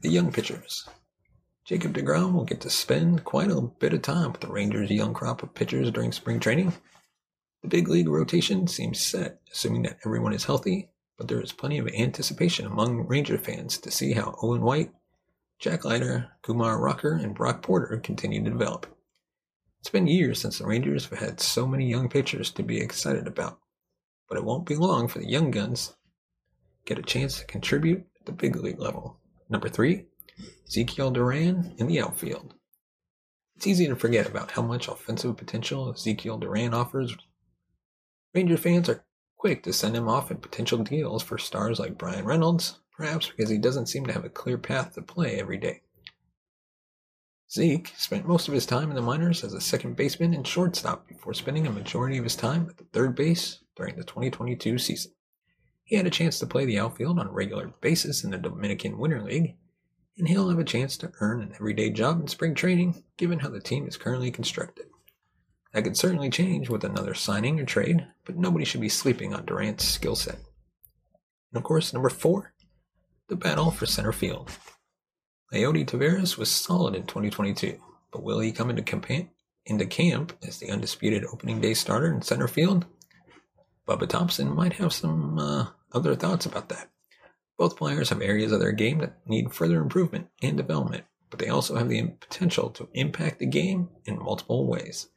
The 0.00 0.08
young 0.08 0.32
pitchers. 0.32 0.88
Jacob 1.64 1.94
DeGrom 1.94 2.32
will 2.32 2.44
get 2.44 2.60
to 2.62 2.70
spend 2.70 3.24
quite 3.24 3.50
a 3.50 3.60
bit 3.60 3.92
of 3.92 4.02
time 4.02 4.32
with 4.32 4.40
the 4.40 4.48
Rangers' 4.48 4.90
young 4.90 5.14
crop 5.14 5.42
of 5.42 5.54
pitchers 5.54 5.90
during 5.90 6.12
spring 6.12 6.40
training. 6.40 6.72
The 7.62 7.68
big 7.68 7.88
league 7.88 8.08
rotation 8.08 8.66
seems 8.66 9.00
set, 9.00 9.40
assuming 9.52 9.82
that 9.82 9.98
everyone 10.04 10.32
is 10.32 10.44
healthy, 10.44 10.88
but 11.16 11.28
there 11.28 11.40
is 11.40 11.52
plenty 11.52 11.78
of 11.78 11.86
anticipation 11.88 12.66
among 12.66 13.06
Ranger 13.06 13.38
fans 13.38 13.78
to 13.78 13.90
see 13.90 14.12
how 14.12 14.34
Owen 14.42 14.62
White, 14.62 14.90
Jack 15.60 15.84
Leiter, 15.84 16.32
Kumar 16.42 16.80
Rocker, 16.80 17.14
and 17.14 17.34
Brock 17.34 17.62
Porter 17.62 17.98
continue 17.98 18.42
to 18.42 18.50
develop. 18.50 18.86
It's 19.80 19.90
been 19.90 20.08
years 20.08 20.40
since 20.40 20.58
the 20.58 20.66
Rangers 20.66 21.06
have 21.08 21.18
had 21.18 21.40
so 21.40 21.66
many 21.66 21.88
young 21.88 22.08
pitchers 22.08 22.50
to 22.52 22.62
be 22.62 22.80
excited 22.80 23.26
about, 23.26 23.60
but 24.28 24.38
it 24.38 24.44
won't 24.44 24.66
be 24.66 24.74
long 24.74 25.06
for 25.06 25.20
the 25.20 25.28
young 25.28 25.50
guns 25.50 25.94
get 26.84 26.98
a 26.98 27.02
chance 27.02 27.38
to 27.38 27.46
contribute 27.46 28.04
at 28.20 28.26
the 28.26 28.32
big 28.32 28.56
league 28.56 28.80
level. 28.80 29.18
Number 29.48 29.68
three, 29.68 30.06
Ezekiel 30.66 31.10
Duran 31.10 31.74
in 31.78 31.86
the 31.86 32.00
outfield. 32.00 32.54
It's 33.56 33.66
easy 33.66 33.86
to 33.86 33.96
forget 33.96 34.26
about 34.26 34.52
how 34.52 34.62
much 34.62 34.88
offensive 34.88 35.36
potential 35.36 35.92
Ezekiel 35.92 36.38
Duran 36.38 36.74
offers. 36.74 37.16
Ranger 38.34 38.56
fans 38.56 38.88
are 38.88 39.04
quick 39.36 39.62
to 39.64 39.72
send 39.72 39.94
him 39.94 40.08
off 40.08 40.30
in 40.30 40.38
potential 40.38 40.78
deals 40.78 41.22
for 41.22 41.38
stars 41.38 41.78
like 41.78 41.98
Bryan 41.98 42.24
Reynolds, 42.24 42.80
perhaps 42.96 43.28
because 43.28 43.50
he 43.50 43.58
doesn't 43.58 43.86
seem 43.86 44.06
to 44.06 44.12
have 44.12 44.24
a 44.24 44.30
clear 44.30 44.58
path 44.58 44.94
to 44.94 45.02
play 45.02 45.38
every 45.38 45.58
day. 45.58 45.82
Zeke 47.50 47.92
spent 47.98 48.26
most 48.26 48.48
of 48.48 48.54
his 48.54 48.64
time 48.64 48.88
in 48.88 48.96
the 48.96 49.02
minors 49.02 49.44
as 49.44 49.52
a 49.52 49.60
second 49.60 49.94
baseman 49.94 50.32
and 50.32 50.46
shortstop 50.46 51.06
before 51.06 51.34
spending 51.34 51.66
a 51.66 51.70
majority 51.70 52.16
of 52.16 52.24
his 52.24 52.34
time 52.34 52.66
at 52.70 52.78
the 52.78 52.84
third 52.92 53.14
base 53.14 53.58
during 53.76 53.96
the 53.96 54.04
2022 54.04 54.78
season. 54.78 55.12
He 55.84 55.96
had 55.96 56.06
a 56.06 56.10
chance 56.10 56.38
to 56.38 56.46
play 56.46 56.64
the 56.64 56.78
outfield 56.78 57.18
on 57.18 57.26
a 57.26 57.32
regular 57.32 57.72
basis 57.80 58.24
in 58.24 58.30
the 58.30 58.38
Dominican 58.38 58.98
Winter 58.98 59.22
League 59.22 59.56
and 60.18 60.28
he'll 60.28 60.50
have 60.50 60.58
a 60.58 60.64
chance 60.64 60.96
to 60.98 61.12
earn 61.20 61.40
an 61.40 61.52
everyday 61.54 61.90
job 61.90 62.20
in 62.20 62.28
spring 62.28 62.54
training, 62.54 63.02
given 63.16 63.38
how 63.38 63.48
the 63.48 63.60
team 63.60 63.86
is 63.86 63.96
currently 63.96 64.30
constructed. 64.30 64.86
That 65.72 65.84
could 65.84 65.96
certainly 65.96 66.28
change 66.28 66.68
with 66.68 66.84
another 66.84 67.14
signing 67.14 67.58
or 67.58 67.64
trade, 67.64 68.06
but 68.26 68.36
nobody 68.36 68.64
should 68.64 68.82
be 68.82 68.90
sleeping 68.90 69.32
on 69.32 69.46
Duran's 69.46 69.84
skill 69.84 70.16
set. 70.16 70.36
And 70.36 71.56
of 71.56 71.62
course, 71.62 71.92
number 71.92 72.10
four, 72.10 72.52
the 73.28 73.36
battle 73.36 73.70
for 73.70 73.86
center 73.86 74.12
field. 74.12 74.50
Leody 75.52 75.86
Taveras 75.86 76.36
was 76.36 76.50
solid 76.50 76.94
in 76.94 77.06
2022, 77.06 77.78
but 78.10 78.22
will 78.22 78.40
he 78.40 78.52
come 78.52 78.70
into 78.70 79.28
into 79.64 79.86
camp 79.86 80.32
as 80.46 80.58
the 80.58 80.70
undisputed 80.70 81.24
opening 81.32 81.60
day 81.60 81.72
starter 81.72 82.12
in 82.12 82.20
center 82.20 82.48
field, 82.48 82.84
Bubba 83.86 84.08
Thompson 84.08 84.54
might 84.54 84.74
have 84.74 84.92
some 84.92 85.38
uh, 85.38 85.66
other 85.92 86.14
thoughts 86.14 86.46
about 86.46 86.68
that. 86.68 86.90
Both 87.58 87.76
players 87.76 88.08
have 88.08 88.22
areas 88.22 88.52
of 88.52 88.60
their 88.60 88.72
game 88.72 88.98
that 88.98 89.18
need 89.26 89.52
further 89.52 89.80
improvement 89.80 90.28
and 90.40 90.56
development, 90.56 91.04
but 91.30 91.38
they 91.38 91.48
also 91.48 91.76
have 91.76 91.88
the 91.88 92.02
potential 92.20 92.70
to 92.70 92.88
impact 92.94 93.38
the 93.38 93.46
game 93.46 93.88
in 94.04 94.18
multiple 94.18 94.66
ways. 94.66 95.08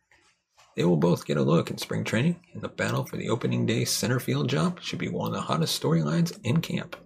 They 0.75 0.83
will 0.83 0.97
both 0.97 1.25
get 1.25 1.37
a 1.37 1.43
look 1.43 1.69
in 1.69 1.77
spring 1.77 2.03
training, 2.03 2.41
and 2.53 2.61
the 2.61 2.67
battle 2.67 3.05
for 3.05 3.17
the 3.17 3.29
opening 3.29 3.65
day 3.65 3.85
center 3.85 4.19
field 4.19 4.49
job 4.49 4.81
should 4.81 4.99
be 4.99 5.07
one 5.07 5.27
of 5.27 5.33
the 5.33 5.41
hottest 5.41 5.81
storylines 5.81 6.37
in 6.43 6.59
camp. 6.59 6.97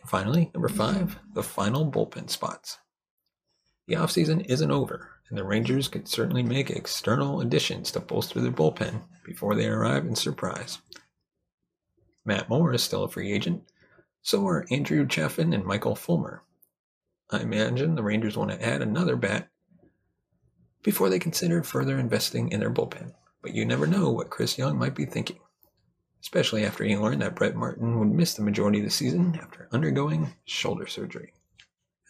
And 0.00 0.08
finally, 0.08 0.50
number 0.54 0.68
five, 0.68 1.18
the 1.34 1.42
final 1.42 1.90
bullpen 1.90 2.30
spots. 2.30 2.78
The 3.86 3.96
offseason 3.96 4.46
isn't 4.46 4.70
over, 4.70 5.10
and 5.30 5.38
the 5.38 5.44
Rangers 5.44 5.88
could 5.88 6.08
certainly 6.08 6.42
make 6.42 6.70
external 6.70 7.40
additions 7.40 7.92
to 7.92 8.00
bolster 8.00 8.40
their 8.40 8.50
bullpen 8.50 9.02
before 9.24 9.54
they 9.54 9.68
arrive 9.68 10.04
in 10.04 10.16
surprise. 10.16 10.78
Matt 12.24 12.48
Moore 12.48 12.74
is 12.74 12.82
still 12.82 13.04
a 13.04 13.08
free 13.08 13.32
agent, 13.32 13.62
so 14.22 14.46
are 14.46 14.66
Andrew 14.70 15.06
Chafin 15.06 15.54
and 15.54 15.64
Michael 15.64 15.94
Fulmer. 15.94 16.42
I 17.30 17.40
imagine 17.40 17.94
the 17.94 18.02
Rangers 18.02 18.36
want 18.36 18.50
to 18.50 18.62
add 18.62 18.82
another 18.82 19.14
bat 19.14 19.48
before 20.82 21.08
they 21.08 21.20
consider 21.20 21.62
further 21.62 21.96
investing 21.96 22.50
in 22.50 22.58
their 22.58 22.70
bullpen, 22.70 23.12
but 23.40 23.54
you 23.54 23.64
never 23.64 23.86
know 23.86 24.10
what 24.10 24.30
Chris 24.30 24.58
Young 24.58 24.76
might 24.78 24.96
be 24.96 25.04
thinking, 25.04 25.38
especially 26.20 26.64
after 26.64 26.82
he 26.82 26.96
learned 26.96 27.22
that 27.22 27.36
Brett 27.36 27.54
Martin 27.54 28.00
would 28.00 28.10
miss 28.10 28.34
the 28.34 28.42
majority 28.42 28.80
of 28.80 28.84
the 28.84 28.90
season 28.90 29.38
after 29.40 29.68
undergoing 29.70 30.34
shoulder 30.44 30.88
surgery. 30.88 31.34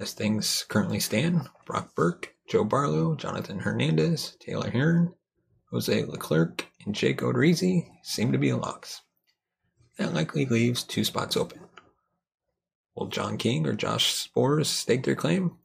As 0.01 0.15
things 0.15 0.65
currently 0.67 0.99
stand, 0.99 1.51
Brock 1.67 1.95
Burke, 1.95 2.35
Joe 2.49 2.65
Barlow, 2.65 3.15
Jonathan 3.15 3.59
Hernandez, 3.59 4.35
Taylor 4.41 4.71
Hearn, 4.71 5.13
Jose 5.71 6.05
Leclerc, 6.07 6.67
and 6.87 6.95
Jake 6.95 7.19
Odorizzi 7.19 7.87
seem 8.03 8.33
to 8.33 8.39
be 8.39 8.51
locks. 8.55 9.03
That 9.99 10.15
likely 10.15 10.47
leaves 10.47 10.85
two 10.85 11.05
spots 11.05 11.37
open. 11.37 11.61
Will 12.95 13.09
John 13.09 13.37
King 13.37 13.67
or 13.67 13.75
Josh 13.75 14.15
Sborz 14.15 14.67
stake 14.67 15.05
their 15.05 15.15
claim? 15.15 15.59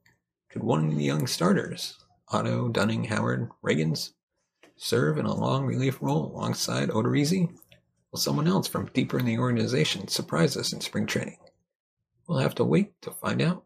Could 0.50 0.63
one 0.63 0.89
of 0.89 0.98
the 0.98 1.06
young 1.06 1.27
starters, 1.27 1.98
Otto, 2.27 2.68
Dunning, 2.68 3.06
Howard, 3.06 3.50
Ragans, 3.63 4.12
serve 4.75 5.18
in 5.18 5.25
a 5.25 5.34
long 5.34 5.65
relief 5.65 6.01
role 6.01 6.25
alongside 6.36 6.89
Odorizzi? 6.89 7.56
Will 8.12 8.20
someone 8.20 8.48
else 8.48 8.68
from 8.68 8.89
deeper 8.94 9.18
in 9.18 9.25
the 9.25 9.39
organization 9.39 10.10
surprise 10.10 10.58
us 10.58 10.74
in 10.74 10.82
spring 10.82 11.06
training? 11.06 11.38
We'll 12.27 12.39
have 12.39 12.56
to 12.56 12.65
wait 12.65 13.01
to 13.04 13.12
find 13.12 13.42
out. 13.42 13.63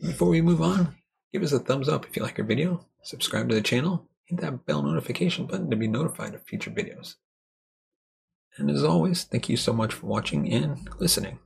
Before 0.00 0.28
we 0.28 0.40
move 0.40 0.62
on, 0.62 0.96
give 1.32 1.42
us 1.42 1.52
a 1.52 1.58
thumbs 1.58 1.88
up 1.88 2.06
if 2.06 2.16
you 2.16 2.22
like 2.22 2.38
our 2.38 2.44
video, 2.44 2.86
subscribe 3.02 3.48
to 3.48 3.54
the 3.54 3.60
channel, 3.60 4.06
hit 4.26 4.40
that 4.40 4.66
bell 4.66 4.82
notification 4.82 5.46
button 5.46 5.70
to 5.70 5.76
be 5.76 5.88
notified 5.88 6.34
of 6.34 6.42
future 6.44 6.70
videos. 6.70 7.14
And 8.56 8.70
as 8.70 8.84
always, 8.84 9.24
thank 9.24 9.48
you 9.48 9.56
so 9.56 9.72
much 9.72 9.94
for 9.94 10.06
watching 10.06 10.52
and 10.52 10.88
listening. 10.98 11.38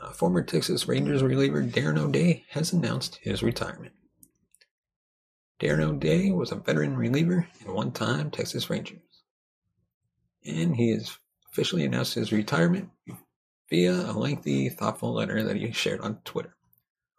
Uh, 0.00 0.12
former 0.12 0.42
Texas 0.42 0.88
Rangers 0.88 1.22
reliever 1.22 1.62
Darren 1.62 1.98
O'Day 1.98 2.44
has 2.50 2.72
announced 2.72 3.18
his 3.22 3.42
retirement. 3.42 3.94
Darren 5.60 5.80
O'Day 5.80 6.30
was 6.30 6.50
a 6.50 6.56
veteran 6.56 6.96
reliever 6.96 7.46
and 7.60 7.74
one 7.74 7.92
time 7.92 8.30
Texas 8.30 8.68
Rangers. 8.68 8.98
And 10.44 10.74
he 10.74 10.90
has 10.90 11.16
officially 11.50 11.84
announced 11.84 12.14
his 12.14 12.32
retirement 12.32 12.90
via 13.72 13.90
a 13.90 14.12
lengthy, 14.12 14.68
thoughtful 14.68 15.14
letter 15.14 15.42
that 15.42 15.56
he 15.56 15.72
shared 15.72 15.98
on 16.02 16.18
Twitter. 16.26 16.54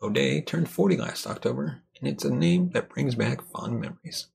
O'Day 0.04 0.40
turned 0.40 0.70
40 0.70 0.98
last 0.98 1.26
October, 1.26 1.82
and 2.00 2.08
it's 2.08 2.26
a 2.26 2.32
name 2.32 2.70
that 2.74 2.90
brings 2.90 3.16
back 3.16 3.42
fond 3.42 3.82
memories. 3.82 4.28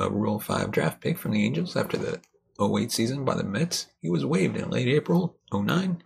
A 0.00 0.10
Rule 0.10 0.40
5 0.40 0.72
draft 0.72 1.00
pick 1.00 1.16
from 1.16 1.30
the 1.30 1.44
Angels 1.46 1.76
after 1.76 1.96
the 1.96 2.20
08 2.60 2.90
season 2.90 3.24
by 3.24 3.36
the 3.36 3.44
Mets, 3.44 3.86
he 4.00 4.10
was 4.10 4.26
waived 4.26 4.56
in 4.56 4.68
late 4.68 4.88
April 4.88 5.36
09 5.54 6.02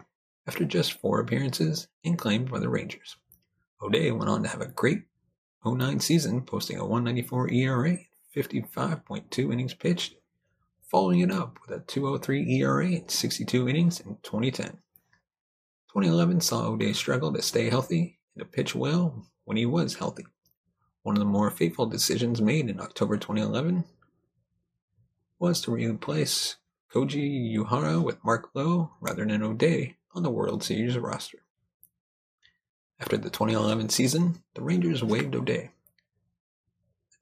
after 0.47 0.67
just 0.67 1.01
four 1.01 1.19
appearances 1.19 1.89
and 2.05 2.19
claimed 2.19 2.51
by 2.51 2.59
the 2.59 2.69
Rangers. 2.69 3.17
O'Day 3.81 4.11
went 4.11 4.29
on 4.29 4.43
to 4.43 4.51
have 4.51 4.61
a 4.61 4.67
great 4.67 5.05
09 5.65 5.99
season, 6.01 6.43
posting 6.43 6.77
a 6.77 6.85
194 6.85 7.51
ERA, 7.53 7.97
55.2 8.37 9.51
innings 9.51 9.73
pitched, 9.73 10.17
following 10.83 11.21
it 11.21 11.33
up 11.33 11.57
with 11.63 11.75
a 11.75 11.83
203 11.85 12.61
ERA 12.61 12.87
and 12.87 13.11
62 13.11 13.67
innings 13.67 13.99
in 14.01 14.19
2010. 14.23 14.77
2011 15.97 16.43
saw 16.43 16.67
O'Day 16.67 16.93
struggle 16.93 17.33
to 17.33 17.41
stay 17.41 17.71
healthy 17.71 18.19
and 18.35 18.41
to 18.41 18.45
pitch 18.45 18.75
well 18.75 19.25
when 19.47 19.57
he 19.57 19.65
was 19.65 19.95
healthy. 19.95 20.27
One 21.05 21.17
of 21.17 21.21
the 21.21 21.25
more 21.25 21.51
fateful 21.51 21.87
decisions 21.87 22.43
made 22.43 22.69
in 22.69 22.83
October 22.83 23.17
2011 23.17 23.83
was 25.39 25.63
to 25.63 25.71
replace 25.71 26.57
Koji 26.93 27.51
Uehara 27.57 28.05
with 28.05 28.23
Mark 28.23 28.51
Lowe 28.53 28.91
rather 29.01 29.25
than 29.25 29.43
O'Day 29.43 29.97
on 30.15 30.23
the 30.23 30.29
World 30.31 30.63
Series 30.63 30.99
roster. 30.99 31.39
After 33.01 33.17
the 33.17 33.31
2011 33.31 33.89
season, 33.89 34.43
the 34.53 34.61
Rangers 34.61 35.03
waived 35.03 35.35
O'Day. 35.35 35.71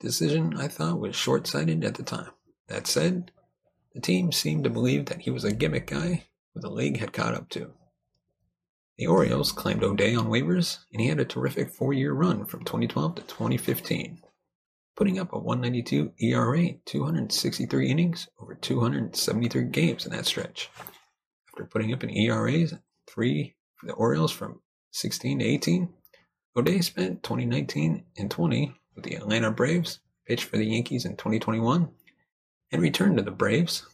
A 0.00 0.02
decision 0.02 0.57
I 0.57 0.66
thought 0.66 0.99
was 0.99 1.14
short 1.14 1.47
sighted 1.47 1.85
at 1.85 1.95
the 1.95 2.02
time. 2.02 2.31
That 2.66 2.88
said, 2.88 3.31
the 3.93 4.00
team 4.00 4.33
seemed 4.33 4.64
to 4.64 4.71
believe 4.71 5.07
that 5.07 5.21
he 5.21 5.31
was 5.31 5.45
a 5.45 5.54
gimmick 5.54 5.87
guy 5.87 6.25
who 6.52 6.61
the 6.61 6.71
league 6.71 6.99
had 6.99 7.12
caught 7.12 7.35
up 7.35 7.49
to. 7.50 7.71
The 8.97 9.09
Orioles 9.09 9.51
claimed 9.51 9.83
O'Day 9.83 10.15
on 10.15 10.27
waivers, 10.27 10.79
and 10.93 11.01
he 11.01 11.09
had 11.09 11.19
a 11.19 11.25
terrific 11.25 11.71
four-year 11.75 12.13
run 12.13 12.45
from 12.45 12.65
2012 12.65 13.17
to 13.17 13.23
2015, 13.23 14.23
putting 14.97 15.19
up 15.19 15.33
a 15.33 15.39
192 15.39 16.13
ERA, 16.21 16.75
263 16.85 17.91
innings 17.91 18.29
over 18.41 18.55
273 18.55 19.65
games 19.65 20.07
in 20.07 20.13
that 20.13 20.27
stretch. 20.27 20.71
After 21.49 21.65
putting 21.65 21.93
up 21.93 22.05
an 22.05 22.11
ERA 22.11 22.69
three 23.09 23.57
for 23.75 23.87
the 23.87 23.95
Orioles 23.95 24.31
from 24.31 24.61
16 24.93 25.41
to 25.41 25.45
18, 25.45 25.89
O'Day 26.57 26.81
spent 26.81 27.25
2019 27.25 28.05
and 28.17 28.31
20 28.31 28.75
with 28.95 29.05
the 29.05 29.17
Atlanta 29.17 29.51
Braves, 29.51 29.99
pitched 30.25 30.45
for 30.45 30.57
the 30.57 30.67
Yankees 30.67 31.05
in 31.05 31.17
2021, 31.17 31.89
and 32.71 32.83
returned 32.83 33.17
to 33.17 33.25
the 33.25 33.33
Braves 33.33 33.85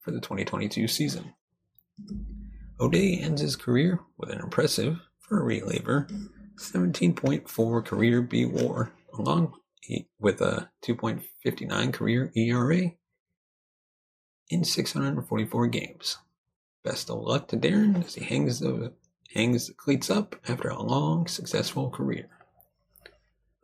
for 0.00 0.10
the 0.10 0.20
2022 0.20 0.88
season. 0.88 1.32
O'Day 2.78 3.18
ends 3.18 3.40
his 3.40 3.56
career 3.56 4.00
with 4.18 4.30
an 4.30 4.40
impressive, 4.40 4.98
for 5.18 5.40
a 5.40 5.44
reliever, 5.44 6.06
17.4 6.58 7.84
career 7.84 8.22
B 8.22 8.44
WAR, 8.44 8.92
along 9.18 9.54
with 10.18 10.40
a 10.40 10.70
2.59 10.84 11.92
career 11.92 12.30
ERA 12.36 12.92
in 14.50 14.64
644 14.64 15.66
games. 15.68 16.18
Best 16.84 17.10
of 17.10 17.20
luck 17.20 17.48
to 17.48 17.56
Darren 17.56 18.04
as 18.04 18.14
he 18.14 18.24
hangs 18.24 18.60
the 18.60 18.92
hangs 19.34 19.66
the 19.66 19.74
cleats 19.74 20.08
up 20.08 20.36
after 20.46 20.68
a 20.68 20.80
long, 20.80 21.26
successful 21.26 21.90
career. 21.90 22.28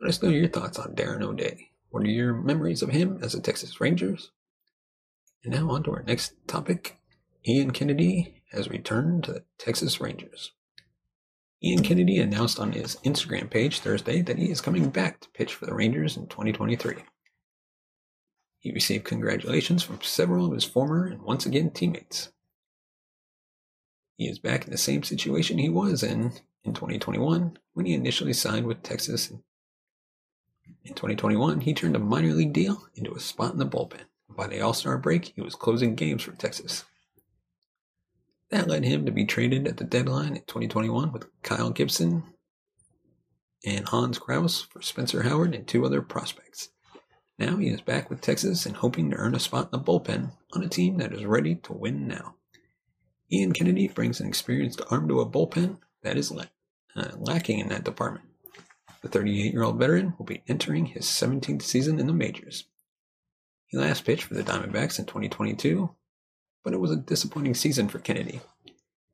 Let 0.01 0.09
us 0.09 0.21
know 0.21 0.29
your 0.29 0.49
thoughts 0.49 0.77
on 0.77 0.95
Darren 0.95 1.23
O'Day. 1.23 1.69
What 1.89 2.03
are 2.03 2.07
your 2.07 2.33
memories 2.33 2.81
of 2.81 2.89
him 2.89 3.19
as 3.21 3.33
a 3.33 3.41
Texas 3.41 3.79
Rangers? 3.79 4.31
And 5.43 5.53
now 5.53 5.69
on 5.69 5.83
to 5.83 5.91
our 5.91 6.03
next 6.03 6.33
topic. 6.47 6.97
Ian 7.47 7.71
Kennedy 7.71 8.42
has 8.53 8.69
returned 8.69 9.23
to 9.23 9.33
the 9.33 9.43
Texas 9.57 9.99
Rangers. 9.99 10.51
Ian 11.63 11.83
Kennedy 11.83 12.19
announced 12.19 12.59
on 12.59 12.73
his 12.73 12.97
Instagram 13.05 13.49
page 13.49 13.79
Thursday 13.79 14.21
that 14.21 14.37
he 14.37 14.51
is 14.51 14.59
coming 14.59 14.89
back 14.89 15.21
to 15.21 15.29
pitch 15.29 15.53
for 15.53 15.65
the 15.65 15.73
Rangers 15.73 16.17
in 16.17 16.27
2023. 16.27 16.95
He 18.59 18.71
received 18.71 19.05
congratulations 19.05 19.83
from 19.83 20.01
several 20.01 20.45
of 20.45 20.53
his 20.53 20.65
former 20.65 21.05
and 21.05 21.21
once 21.21 21.45
again 21.45 21.71
teammates. 21.71 22.31
He 24.17 24.27
is 24.27 24.39
back 24.39 24.65
in 24.65 24.71
the 24.71 24.77
same 24.77 25.03
situation 25.03 25.57
he 25.57 25.69
was 25.69 26.03
in 26.03 26.33
in 26.63 26.73
2021 26.73 27.57
when 27.73 27.85
he 27.85 27.93
initially 27.93 28.33
signed 28.33 28.67
with 28.67 28.83
Texas. 28.83 29.31
In 30.85 30.93
2021, 30.93 31.61
he 31.61 31.73
turned 31.73 31.95
a 31.95 31.99
minor 31.99 32.33
league 32.33 32.53
deal 32.53 32.87
into 32.95 33.13
a 33.13 33.19
spot 33.19 33.53
in 33.53 33.59
the 33.59 33.65
bullpen. 33.65 34.01
By 34.29 34.47
the 34.47 34.61
All 34.61 34.73
Star 34.73 34.97
break, 34.97 35.33
he 35.35 35.41
was 35.41 35.55
closing 35.55 35.95
games 35.95 36.23
for 36.23 36.31
Texas. 36.31 36.85
That 38.53 38.67
led 38.67 38.83
him 38.83 39.07
to 39.07 39.11
be 39.11 39.25
traded 39.25 39.67
at 39.67 39.77
the 39.77 39.83
deadline 39.83 40.35
in 40.35 40.43
2021 40.43 41.11
with 41.11 41.25
Kyle 41.41 41.71
Gibson 41.71 42.21
and 43.65 43.87
Hans 43.87 44.19
Crouse 44.19 44.61
for 44.61 44.79
Spencer 44.79 45.23
Howard 45.23 45.55
and 45.55 45.65
two 45.65 45.83
other 45.87 46.03
prospects. 46.03 46.69
Now 47.39 47.57
he 47.57 47.69
is 47.69 47.81
back 47.81 48.11
with 48.11 48.21
Texas 48.21 48.67
and 48.67 48.75
hoping 48.75 49.09
to 49.09 49.17
earn 49.17 49.33
a 49.33 49.39
spot 49.39 49.69
in 49.73 49.79
the 49.79 49.83
bullpen 49.83 50.33
on 50.51 50.61
a 50.61 50.69
team 50.69 50.97
that 50.97 51.13
is 51.13 51.25
ready 51.25 51.55
to 51.55 51.73
win 51.73 52.07
now. 52.07 52.35
Ian 53.31 53.53
Kennedy 53.53 53.87
brings 53.87 54.19
an 54.19 54.27
experienced 54.27 54.83
arm 54.91 55.07
to 55.07 55.19
a 55.19 55.25
bullpen 55.25 55.79
that 56.03 56.15
is 56.15 56.31
uh, 56.31 57.07
lacking 57.17 57.57
in 57.57 57.69
that 57.69 57.83
department. 57.83 58.25
The 59.01 59.07
38 59.07 59.51
year 59.51 59.63
old 59.63 59.79
veteran 59.79 60.13
will 60.19 60.27
be 60.27 60.43
entering 60.47 60.85
his 60.85 61.05
17th 61.05 61.63
season 61.63 61.99
in 61.99 62.05
the 62.05 62.13
majors. 62.13 62.65
He 63.65 63.79
last 63.79 64.05
pitched 64.05 64.25
for 64.25 64.35
the 64.35 64.43
Diamondbacks 64.43 64.99
in 64.99 65.05
2022 65.05 65.89
but 66.63 66.73
it 66.73 66.79
was 66.79 66.91
a 66.91 66.95
disappointing 66.95 67.53
season 67.53 67.87
for 67.87 67.99
Kennedy. 67.99 68.41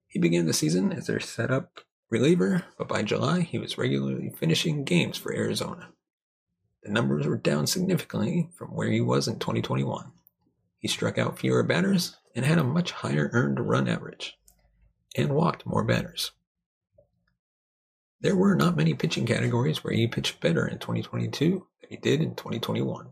He 0.07 0.19
began 0.19 0.45
the 0.45 0.53
season 0.53 0.91
as 0.91 1.07
their 1.07 1.19
setup 1.19 1.81
reliever, 2.09 2.65
but 2.77 2.87
by 2.87 3.03
July 3.03 3.41
he 3.41 3.59
was 3.59 3.77
regularly 3.77 4.29
finishing 4.29 4.83
games 4.83 5.17
for 5.17 5.33
Arizona. 5.33 5.89
The 6.83 6.91
numbers 6.91 7.27
were 7.27 7.37
down 7.37 7.67
significantly 7.67 8.49
from 8.55 8.69
where 8.69 8.89
he 8.89 9.01
was 9.01 9.27
in 9.27 9.39
2021. 9.39 10.11
He 10.79 10.87
struck 10.87 11.17
out 11.17 11.37
fewer 11.37 11.61
batters 11.63 12.17
and 12.35 12.45
had 12.45 12.57
a 12.57 12.63
much 12.63 12.91
higher 12.91 13.29
earned 13.33 13.59
run 13.59 13.87
average, 13.87 14.37
and 15.15 15.35
walked 15.35 15.65
more 15.65 15.83
batters. 15.83 16.31
There 18.21 18.35
were 18.35 18.55
not 18.55 18.77
many 18.77 18.93
pitching 18.93 19.25
categories 19.25 19.83
where 19.83 19.93
he 19.93 20.07
pitched 20.07 20.39
better 20.41 20.67
in 20.67 20.79
2022 20.79 21.67
than 21.81 21.89
he 21.89 21.97
did 21.97 22.21
in 22.21 22.35
2021. 22.35 23.09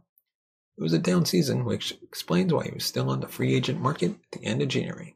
It 0.78 0.84
was 0.84 0.94
a 0.94 1.00
down 1.00 1.26
season, 1.26 1.66
which 1.66 1.98
explains 2.04 2.54
why 2.54 2.66
he 2.66 2.72
was 2.72 2.86
still 2.86 3.10
on 3.10 3.20
the 3.20 3.28
free 3.28 3.56
agent 3.56 3.82
market 3.82 4.12
at 4.12 4.40
the 4.40 4.46
end 4.46 4.62
of 4.62 4.68
January. 4.68 5.16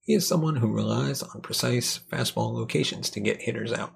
He 0.00 0.14
is 0.14 0.26
someone 0.26 0.56
who 0.56 0.72
relies 0.72 1.22
on 1.22 1.42
precise 1.42 2.00
fastball 2.10 2.54
locations 2.54 3.10
to 3.10 3.20
get 3.20 3.42
hitters 3.42 3.72
out. 3.72 3.94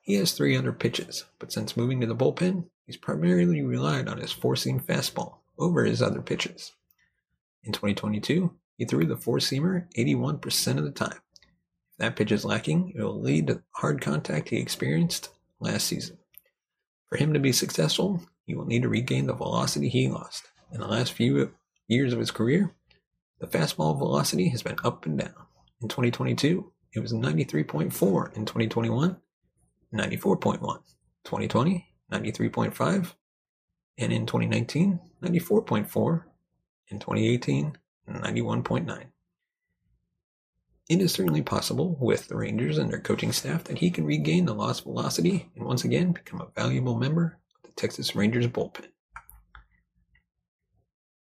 He 0.00 0.14
has 0.14 0.32
300 0.32 0.78
pitches, 0.78 1.24
but 1.38 1.52
since 1.52 1.76
moving 1.76 2.00
to 2.00 2.06
the 2.06 2.16
bullpen, 2.16 2.66
he's 2.86 2.96
primarily 2.96 3.60
relied 3.62 4.08
on 4.08 4.18
his 4.18 4.32
four 4.32 4.56
seam 4.56 4.80
fastball 4.80 5.38
over 5.58 5.84
his 5.84 6.00
other 6.00 6.22
pitches. 6.22 6.72
In 7.64 7.72
2022, 7.72 8.52
he 8.76 8.84
threw 8.84 9.04
the 9.04 9.16
four 9.16 9.38
seamer 9.38 9.86
81% 9.96 10.78
of 10.78 10.84
the 10.84 10.90
time. 10.90 11.20
If 11.92 11.98
that 11.98 12.16
pitch 12.16 12.32
is 12.32 12.44
lacking, 12.44 12.94
it 12.96 13.02
will 13.02 13.20
lead 13.20 13.48
to 13.48 13.62
hard 13.72 14.00
contact 14.00 14.48
he 14.48 14.56
experienced 14.56 15.30
last 15.60 15.86
season. 15.86 16.18
For 17.08 17.16
him 17.16 17.34
to 17.34 17.40
be 17.40 17.52
successful, 17.52 18.22
he 18.44 18.54
will 18.54 18.64
need 18.64 18.82
to 18.82 18.88
regain 18.88 19.26
the 19.26 19.34
velocity 19.34 19.88
he 19.88 20.08
lost. 20.08 20.50
In 20.72 20.80
the 20.80 20.86
last 20.86 21.12
few 21.12 21.52
years 21.86 22.12
of 22.12 22.18
his 22.18 22.30
career, 22.30 22.74
the 23.38 23.46
fastball 23.46 23.98
velocity 23.98 24.48
has 24.48 24.62
been 24.62 24.76
up 24.84 25.06
and 25.06 25.18
down. 25.18 25.34
In 25.80 25.88
2022, 25.88 26.72
it 26.92 27.00
was 27.00 27.12
93.4. 27.12 28.36
In 28.36 28.44
2021, 28.44 29.16
94.1. 29.92 30.60
2020, 31.24 31.88
93.5. 32.10 33.14
And 33.98 34.12
in 34.12 34.26
2019, 34.26 35.00
94.4. 35.22 36.24
In 36.88 36.98
2018, 36.98 37.78
91.9. 38.08 39.04
It 40.88 41.00
is 41.00 41.12
certainly 41.12 41.42
possible 41.42 41.96
with 42.00 42.28
the 42.28 42.36
Rangers 42.36 42.76
and 42.76 42.90
their 42.90 43.00
coaching 43.00 43.32
staff 43.32 43.64
that 43.64 43.78
he 43.78 43.90
can 43.90 44.04
regain 44.04 44.46
the 44.46 44.54
lost 44.54 44.82
velocity 44.82 45.50
and 45.54 45.64
once 45.64 45.84
again 45.84 46.12
become 46.12 46.40
a 46.40 46.60
valuable 46.60 46.98
member 46.98 47.38
Texas 47.76 48.14
Rangers 48.14 48.46
bullpen. 48.46 48.86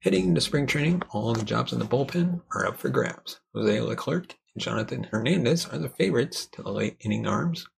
Heading 0.01 0.29
into 0.29 0.41
spring 0.41 0.67
training, 0.67 1.03
all 1.11 1.35
the 1.35 1.45
jobs 1.45 1.73
in 1.73 1.79
the 1.79 1.85
bullpen 1.85 2.41
are 2.55 2.67
up 2.67 2.79
for 2.79 2.89
grabs. 2.89 3.41
Jose 3.55 3.81
Leclerc 3.81 4.35
and 4.55 4.63
Jonathan 4.63 5.05
Hernandez 5.05 5.67
are 5.67 5.79
the 5.79 5.91
favorites 5.91 6.47
to 6.53 6.63
the 6.63 6.73
late 6.73 6.97
inning 7.01 7.27
arms. 7.27 7.69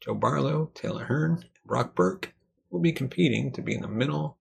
Joe 0.00 0.14
Barlow, 0.14 0.70
Taylor 0.74 1.04
Hearn, 1.04 1.32
and 1.32 1.44
Brock 1.66 1.94
Burke 1.94 2.32
will 2.70 2.80
be 2.80 2.92
competing 2.92 3.52
to 3.52 3.62
be 3.62 3.74
in 3.74 3.82
the 3.82 3.88
middle 3.88 4.38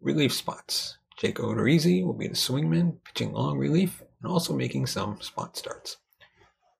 relief 0.00 0.32
spots. 0.32 0.96
Jake 1.18 1.36
Odorizzi 1.36 2.04
will 2.04 2.14
be 2.14 2.28
the 2.28 2.34
swingman, 2.34 2.96
pitching 3.04 3.32
long 3.32 3.58
relief 3.58 4.02
and 4.22 4.32
also 4.32 4.54
making 4.54 4.86
some 4.86 5.20
spot 5.20 5.56
starts. 5.56 5.98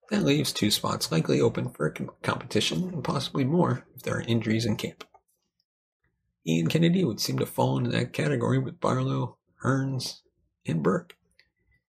That 0.09 0.25
leaves 0.25 0.53
two 0.53 0.71
spots 0.71 1.13
likely 1.13 1.41
open 1.41 1.71
for 1.71 1.95
competition 2.23 2.91
and 2.95 3.05
possibly 3.05 3.45
more 3.45 3.85
if 3.95 4.03
there 4.03 4.17
are 4.17 4.23
injuries 4.23 4.65
in 4.65 4.77
camp. 4.77 5.05
Ian 6.47 6.69
Kennedy 6.69 7.05
would 7.05 7.21
seem 7.21 7.39
to 7.39 7.47
fall 7.47 7.77
into 7.79 7.91
that 7.91 8.13
category 8.13 8.59
with 8.59 8.81
Barlow, 8.81 9.37
Hearns, 9.63 10.21
and 10.67 10.83
Burke. 10.83 11.17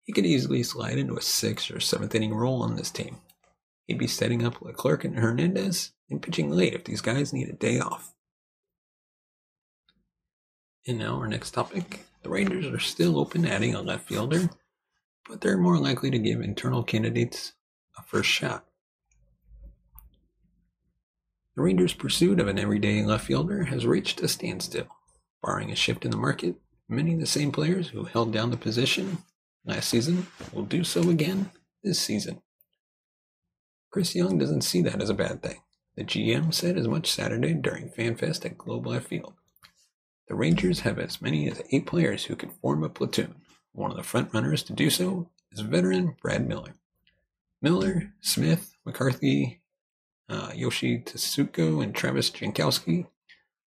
He 0.04 0.12
could 0.12 0.26
easily 0.26 0.62
slide 0.62 0.98
into 0.98 1.16
a 1.16 1.22
sixth 1.22 1.70
or 1.70 1.80
seventh 1.80 2.14
inning 2.14 2.34
role 2.34 2.62
on 2.62 2.76
this 2.76 2.90
team. 2.90 3.18
He'd 3.86 3.98
be 3.98 4.06
setting 4.06 4.44
up 4.44 4.62
Leclerc 4.62 5.04
and 5.04 5.18
Hernandez 5.18 5.92
and 6.08 6.22
pitching 6.22 6.50
late 6.50 6.74
if 6.74 6.84
these 6.84 7.00
guys 7.00 7.32
need 7.32 7.48
a 7.48 7.52
day 7.52 7.80
off. 7.80 8.14
And 10.86 10.98
now 10.98 11.16
our 11.16 11.26
next 11.26 11.50
topic. 11.52 12.06
The 12.22 12.28
Rangers 12.28 12.66
are 12.66 12.78
still 12.78 13.18
open 13.18 13.46
adding 13.46 13.74
a 13.74 13.82
left 13.82 14.08
fielder, 14.08 14.50
but 15.28 15.40
they're 15.40 15.56
more 15.56 15.78
likely 15.78 16.10
to 16.10 16.18
give 16.18 16.40
internal 16.40 16.82
candidates 16.82 17.52
a 17.98 18.02
first 18.02 18.28
shot. 18.28 18.64
The 21.56 21.62
Rangers' 21.62 21.94
pursuit 21.94 22.38
of 22.38 22.48
an 22.48 22.58
everyday 22.58 23.02
left 23.02 23.26
fielder 23.26 23.64
has 23.64 23.86
reached 23.86 24.20
a 24.20 24.28
standstill, 24.28 24.88
barring 25.42 25.72
a 25.72 25.76
shift 25.76 26.04
in 26.04 26.10
the 26.10 26.16
market 26.16 26.56
Many 26.88 27.14
of 27.14 27.20
the 27.20 27.26
same 27.26 27.50
players 27.50 27.88
who 27.88 28.04
held 28.04 28.32
down 28.32 28.50
the 28.50 28.56
position 28.56 29.18
last 29.64 29.88
season 29.88 30.28
will 30.52 30.62
do 30.62 30.84
so 30.84 31.10
again 31.10 31.50
this 31.82 31.98
season. 31.98 32.42
Chris 33.90 34.14
Young 34.14 34.38
doesn't 34.38 34.60
see 34.60 34.82
that 34.82 35.02
as 35.02 35.10
a 35.10 35.14
bad 35.14 35.42
thing. 35.42 35.62
The 35.96 36.04
GM 36.04 36.54
said 36.54 36.78
as 36.78 36.86
much 36.86 37.10
Saturday 37.10 37.54
during 37.54 37.90
FanFest 37.90 38.44
at 38.44 38.58
Globe 38.58 38.86
Life 38.86 39.08
Field. 39.08 39.34
The 40.28 40.36
Rangers 40.36 40.80
have 40.80 41.00
as 41.00 41.20
many 41.20 41.50
as 41.50 41.62
eight 41.72 41.86
players 41.86 42.24
who 42.24 42.36
can 42.36 42.50
form 42.50 42.84
a 42.84 42.88
platoon. 42.88 43.34
One 43.72 43.90
of 43.90 43.96
the 43.96 44.04
front 44.04 44.32
runners 44.32 44.62
to 44.64 44.72
do 44.72 44.90
so 44.90 45.30
is 45.50 45.60
veteran 45.60 46.14
Brad 46.22 46.46
Miller. 46.46 46.74
Miller, 47.60 48.12
Smith, 48.20 48.76
McCarthy, 48.84 49.60
uh, 50.28 50.50
Yoshi 50.54 50.98
Tsutsugo, 50.98 51.82
and 51.82 51.94
Travis 51.94 52.30
Jankowski 52.30 53.06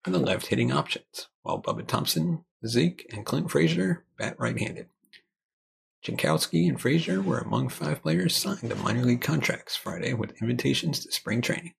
are 0.05 0.11
the 0.11 0.19
left 0.19 0.47
hitting 0.47 0.71
options, 0.71 1.27
while 1.43 1.61
Bubba 1.61 1.85
Thompson, 1.85 2.43
Zeke, 2.65 3.07
and 3.11 3.25
Clint 3.25 3.51
Frazier 3.51 4.05
bat 4.17 4.35
right-handed. 4.39 4.87
Jankowski 6.03 6.67
and 6.69 6.79
Frazier 6.79 7.21
were 7.21 7.39
among 7.39 7.69
five 7.69 8.01
players 8.01 8.35
signed 8.35 8.69
to 8.69 8.75
minor 8.75 9.03
league 9.03 9.21
contracts 9.21 9.75
Friday 9.75 10.13
with 10.13 10.41
invitations 10.41 11.03
to 11.03 11.11
spring 11.11 11.41
training. 11.41 11.73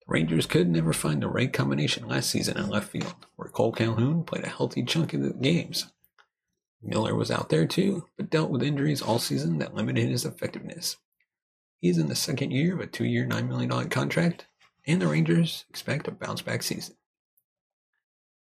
The 0.00 0.12
Rangers 0.12 0.46
could 0.46 0.68
never 0.68 0.92
find 0.92 1.22
the 1.22 1.28
right 1.28 1.52
combination 1.52 2.08
last 2.08 2.30
season 2.30 2.56
in 2.56 2.68
left 2.68 2.90
field, 2.90 3.14
where 3.36 3.48
Cole 3.48 3.72
Calhoun 3.72 4.24
played 4.24 4.44
a 4.44 4.48
healthy 4.48 4.82
chunk 4.84 5.12
of 5.14 5.22
the 5.22 5.32
games. 5.34 5.86
Miller 6.82 7.14
was 7.14 7.30
out 7.30 7.48
there 7.48 7.66
too, 7.66 8.08
but 8.16 8.30
dealt 8.30 8.50
with 8.50 8.62
injuries 8.62 9.02
all 9.02 9.18
season 9.18 9.58
that 9.58 9.74
limited 9.74 10.08
his 10.08 10.24
effectiveness. 10.24 10.96
He's 11.82 11.98
in 11.98 12.06
the 12.06 12.14
second 12.14 12.52
year 12.52 12.74
of 12.74 12.80
a 12.80 12.86
two 12.86 13.04
year, 13.04 13.26
$9 13.26 13.48
million 13.48 13.88
contract, 13.88 14.46
and 14.86 15.02
the 15.02 15.08
Rangers 15.08 15.64
expect 15.68 16.06
a 16.06 16.12
bounce 16.12 16.40
back 16.40 16.62
season. 16.62 16.94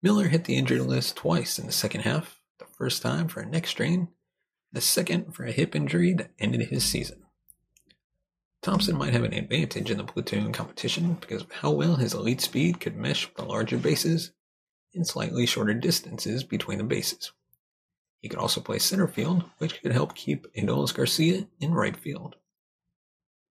Miller 0.04 0.28
hit 0.28 0.46
the 0.46 0.56
injured 0.56 0.82
list 0.82 1.16
twice 1.16 1.58
in 1.58 1.66
the 1.66 1.72
second 1.72 2.02
half, 2.02 2.40
the 2.60 2.66
first 2.66 3.02
time 3.02 3.28
for 3.28 3.42
a 3.42 3.46
neck 3.48 3.66
strain, 3.66 4.10
the 4.72 4.82
second 4.82 5.34
for 5.34 5.46
a 5.46 5.52
hip 5.52 5.76
injury 5.76 6.14
that 6.14 6.30
ended 6.38 6.68
his 6.68 6.84
season. 6.84 7.24
Thompson 8.62 8.96
might 8.96 9.14
have 9.14 9.24
an 9.24 9.34
advantage 9.34 9.90
in 9.90 9.98
the 9.98 10.04
platoon 10.04 10.54
competition 10.54 11.18
because 11.20 11.42
of 11.42 11.52
how 11.52 11.72
well 11.72 11.96
his 11.96 12.14
elite 12.14 12.40
speed 12.40 12.80
could 12.80 12.96
mesh 12.96 13.26
with 13.26 13.36
the 13.36 13.46
larger 13.46 13.78
bases 13.78 14.32
and 14.94 15.08
slightly 15.08 15.48
shorter 15.48 15.74
distances 15.74 16.44
between 16.44 16.78
the 16.78 16.84
bases. 16.84 17.32
He 18.22 18.30
could 18.30 18.40
also 18.40 18.62
play 18.62 18.78
center 18.78 19.08
field, 19.08 19.44
which 19.58 19.82
could 19.82 19.92
help 19.92 20.14
keep 20.14 20.46
Adolis 20.54 20.94
Garcia 20.94 21.48
in 21.60 21.74
right 21.74 21.98
field. 21.98 22.36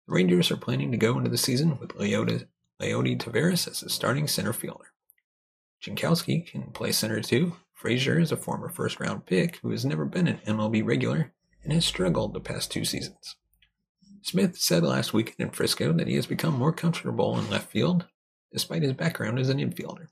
The 0.10 0.16
Rangers 0.16 0.50
are 0.50 0.58
planning 0.58 0.92
to 0.92 0.98
go 0.98 1.20
into 1.20 1.30
the 1.30 1.38
season 1.38 1.78
with 1.78 1.90
Leody, 1.90 2.48
Leody 2.82 3.16
Taveras 3.16 3.68
as 3.68 3.82
the 3.82 3.92
starting 3.92 4.28
center 4.28 4.54
fielder. 4.54 4.92
Jankowski 5.84 6.48
can 6.48 6.72
play 6.72 6.92
center 6.92 7.22
too. 7.22 7.58
Frazier 7.76 8.18
is 8.18 8.32
a 8.32 8.36
former 8.36 8.70
first 8.70 9.00
round 9.00 9.28
pick 9.28 9.58
who 9.58 9.70
has 9.70 9.86
never 9.86 10.06
been 10.06 10.28
an 10.28 10.40
MLB 10.48 10.84
regular 10.84 11.32
and 11.64 11.72
has 11.72 11.86
struggled 11.86 12.34
the 12.34 12.40
past 12.40 12.72
two 12.72 12.86
seasons. 12.86 13.36
Smith 14.24 14.58
said 14.58 14.82
last 14.82 15.14
weekend 15.14 15.36
in 15.38 15.52
Frisco 15.52 15.94
that 15.94 16.08
he 16.08 16.16
has 16.16 16.26
become 16.26 16.58
more 16.58 16.74
comfortable 16.74 17.38
in 17.38 17.48
left 17.48 17.70
field 17.70 18.08
despite 18.52 18.82
his 18.82 18.94
background 18.94 19.38
as 19.38 19.50
an 19.50 19.60
infielder. 19.60 20.08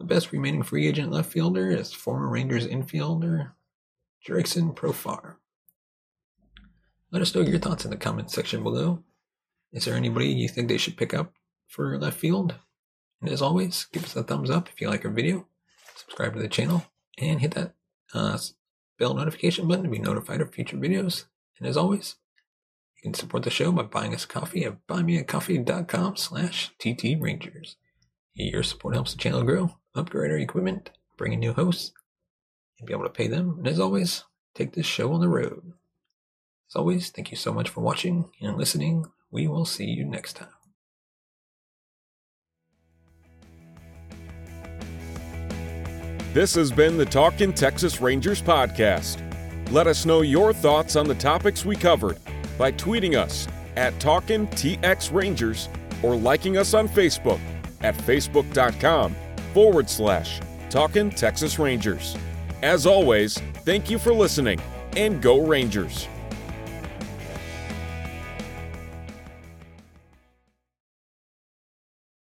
The 0.00 0.06
best 0.06 0.32
remaining 0.32 0.64
free 0.64 0.88
agent 0.88 1.12
left 1.12 1.30
fielder 1.30 1.70
is 1.70 1.92
former 1.92 2.28
Rangers 2.28 2.66
infielder 2.66 3.52
Jurickson 4.28 4.74
Profar. 4.74 5.36
Let 7.14 7.22
us 7.22 7.32
know 7.32 7.42
your 7.42 7.60
thoughts 7.60 7.84
in 7.84 7.92
the 7.92 7.96
comments 7.96 8.34
section 8.34 8.64
below. 8.64 9.04
Is 9.72 9.84
there 9.84 9.94
anybody 9.94 10.30
you 10.30 10.48
think 10.48 10.66
they 10.66 10.78
should 10.78 10.96
pick 10.96 11.14
up 11.14 11.32
for 11.68 11.96
left 11.96 12.18
field? 12.18 12.56
And 13.20 13.30
as 13.30 13.40
always, 13.40 13.86
give 13.92 14.02
us 14.02 14.16
a 14.16 14.24
thumbs 14.24 14.50
up 14.50 14.68
if 14.68 14.80
you 14.80 14.88
like 14.88 15.04
our 15.04 15.12
video, 15.12 15.46
subscribe 15.94 16.34
to 16.34 16.42
the 16.42 16.48
channel, 16.48 16.86
and 17.16 17.40
hit 17.40 17.54
that 17.54 17.74
uh, 18.14 18.36
bell 18.98 19.14
notification 19.14 19.68
button 19.68 19.84
to 19.84 19.90
be 19.90 20.00
notified 20.00 20.40
of 20.40 20.52
future 20.52 20.76
videos. 20.76 21.26
And 21.60 21.68
as 21.68 21.76
always, 21.76 22.16
you 22.96 23.02
can 23.02 23.14
support 23.14 23.44
the 23.44 23.50
show 23.50 23.70
by 23.70 23.84
buying 23.84 24.12
us 24.12 24.26
coffee 24.26 24.64
at 24.64 24.84
buymeacoffee.com 24.88 26.16
slash 26.16 26.72
ttrangers. 26.80 27.76
Your 28.34 28.64
support 28.64 28.96
helps 28.96 29.12
the 29.12 29.18
channel 29.18 29.44
grow, 29.44 29.76
upgrade 29.94 30.32
our 30.32 30.38
equipment, 30.38 30.90
bring 31.16 31.32
in 31.32 31.38
new 31.38 31.52
hosts, 31.52 31.92
and 32.80 32.88
be 32.88 32.92
able 32.92 33.04
to 33.04 33.08
pay 33.08 33.28
them. 33.28 33.54
And 33.58 33.68
as 33.68 33.78
always, 33.78 34.24
take 34.52 34.72
this 34.72 34.86
show 34.86 35.12
on 35.12 35.20
the 35.20 35.28
road. 35.28 35.74
As 36.74 36.80
always, 36.80 37.10
thank 37.10 37.30
you 37.30 37.36
so 37.36 37.52
much 37.52 37.68
for 37.68 37.82
watching 37.82 38.24
and 38.40 38.56
listening. 38.56 39.06
We 39.30 39.46
will 39.46 39.64
see 39.64 39.84
you 39.84 40.04
next 40.04 40.32
time. 40.32 40.48
This 46.32 46.52
has 46.56 46.72
been 46.72 46.98
the 46.98 47.04
Talkin' 47.04 47.52
Texas 47.52 48.00
Rangers 48.00 48.42
podcast. 48.42 49.20
Let 49.70 49.86
us 49.86 50.04
know 50.04 50.22
your 50.22 50.52
thoughts 50.52 50.96
on 50.96 51.06
the 51.06 51.14
topics 51.14 51.64
we 51.64 51.76
covered 51.76 52.18
by 52.58 52.72
tweeting 52.72 53.16
us 53.16 53.46
at 53.76 54.00
Talkin' 54.00 54.48
TX 54.48 55.12
Rangers 55.12 55.68
or 56.02 56.16
liking 56.16 56.56
us 56.58 56.74
on 56.74 56.88
Facebook 56.88 57.40
at 57.82 57.94
facebook.com 57.98 59.14
forward 59.52 59.88
slash 59.88 60.40
Talkin' 60.70 61.10
Texas 61.10 61.60
Rangers. 61.60 62.16
As 62.62 62.84
always, 62.84 63.38
thank 63.64 63.90
you 63.90 63.98
for 64.00 64.12
listening 64.12 64.60
and 64.96 65.22
go 65.22 65.46
Rangers. 65.46 66.08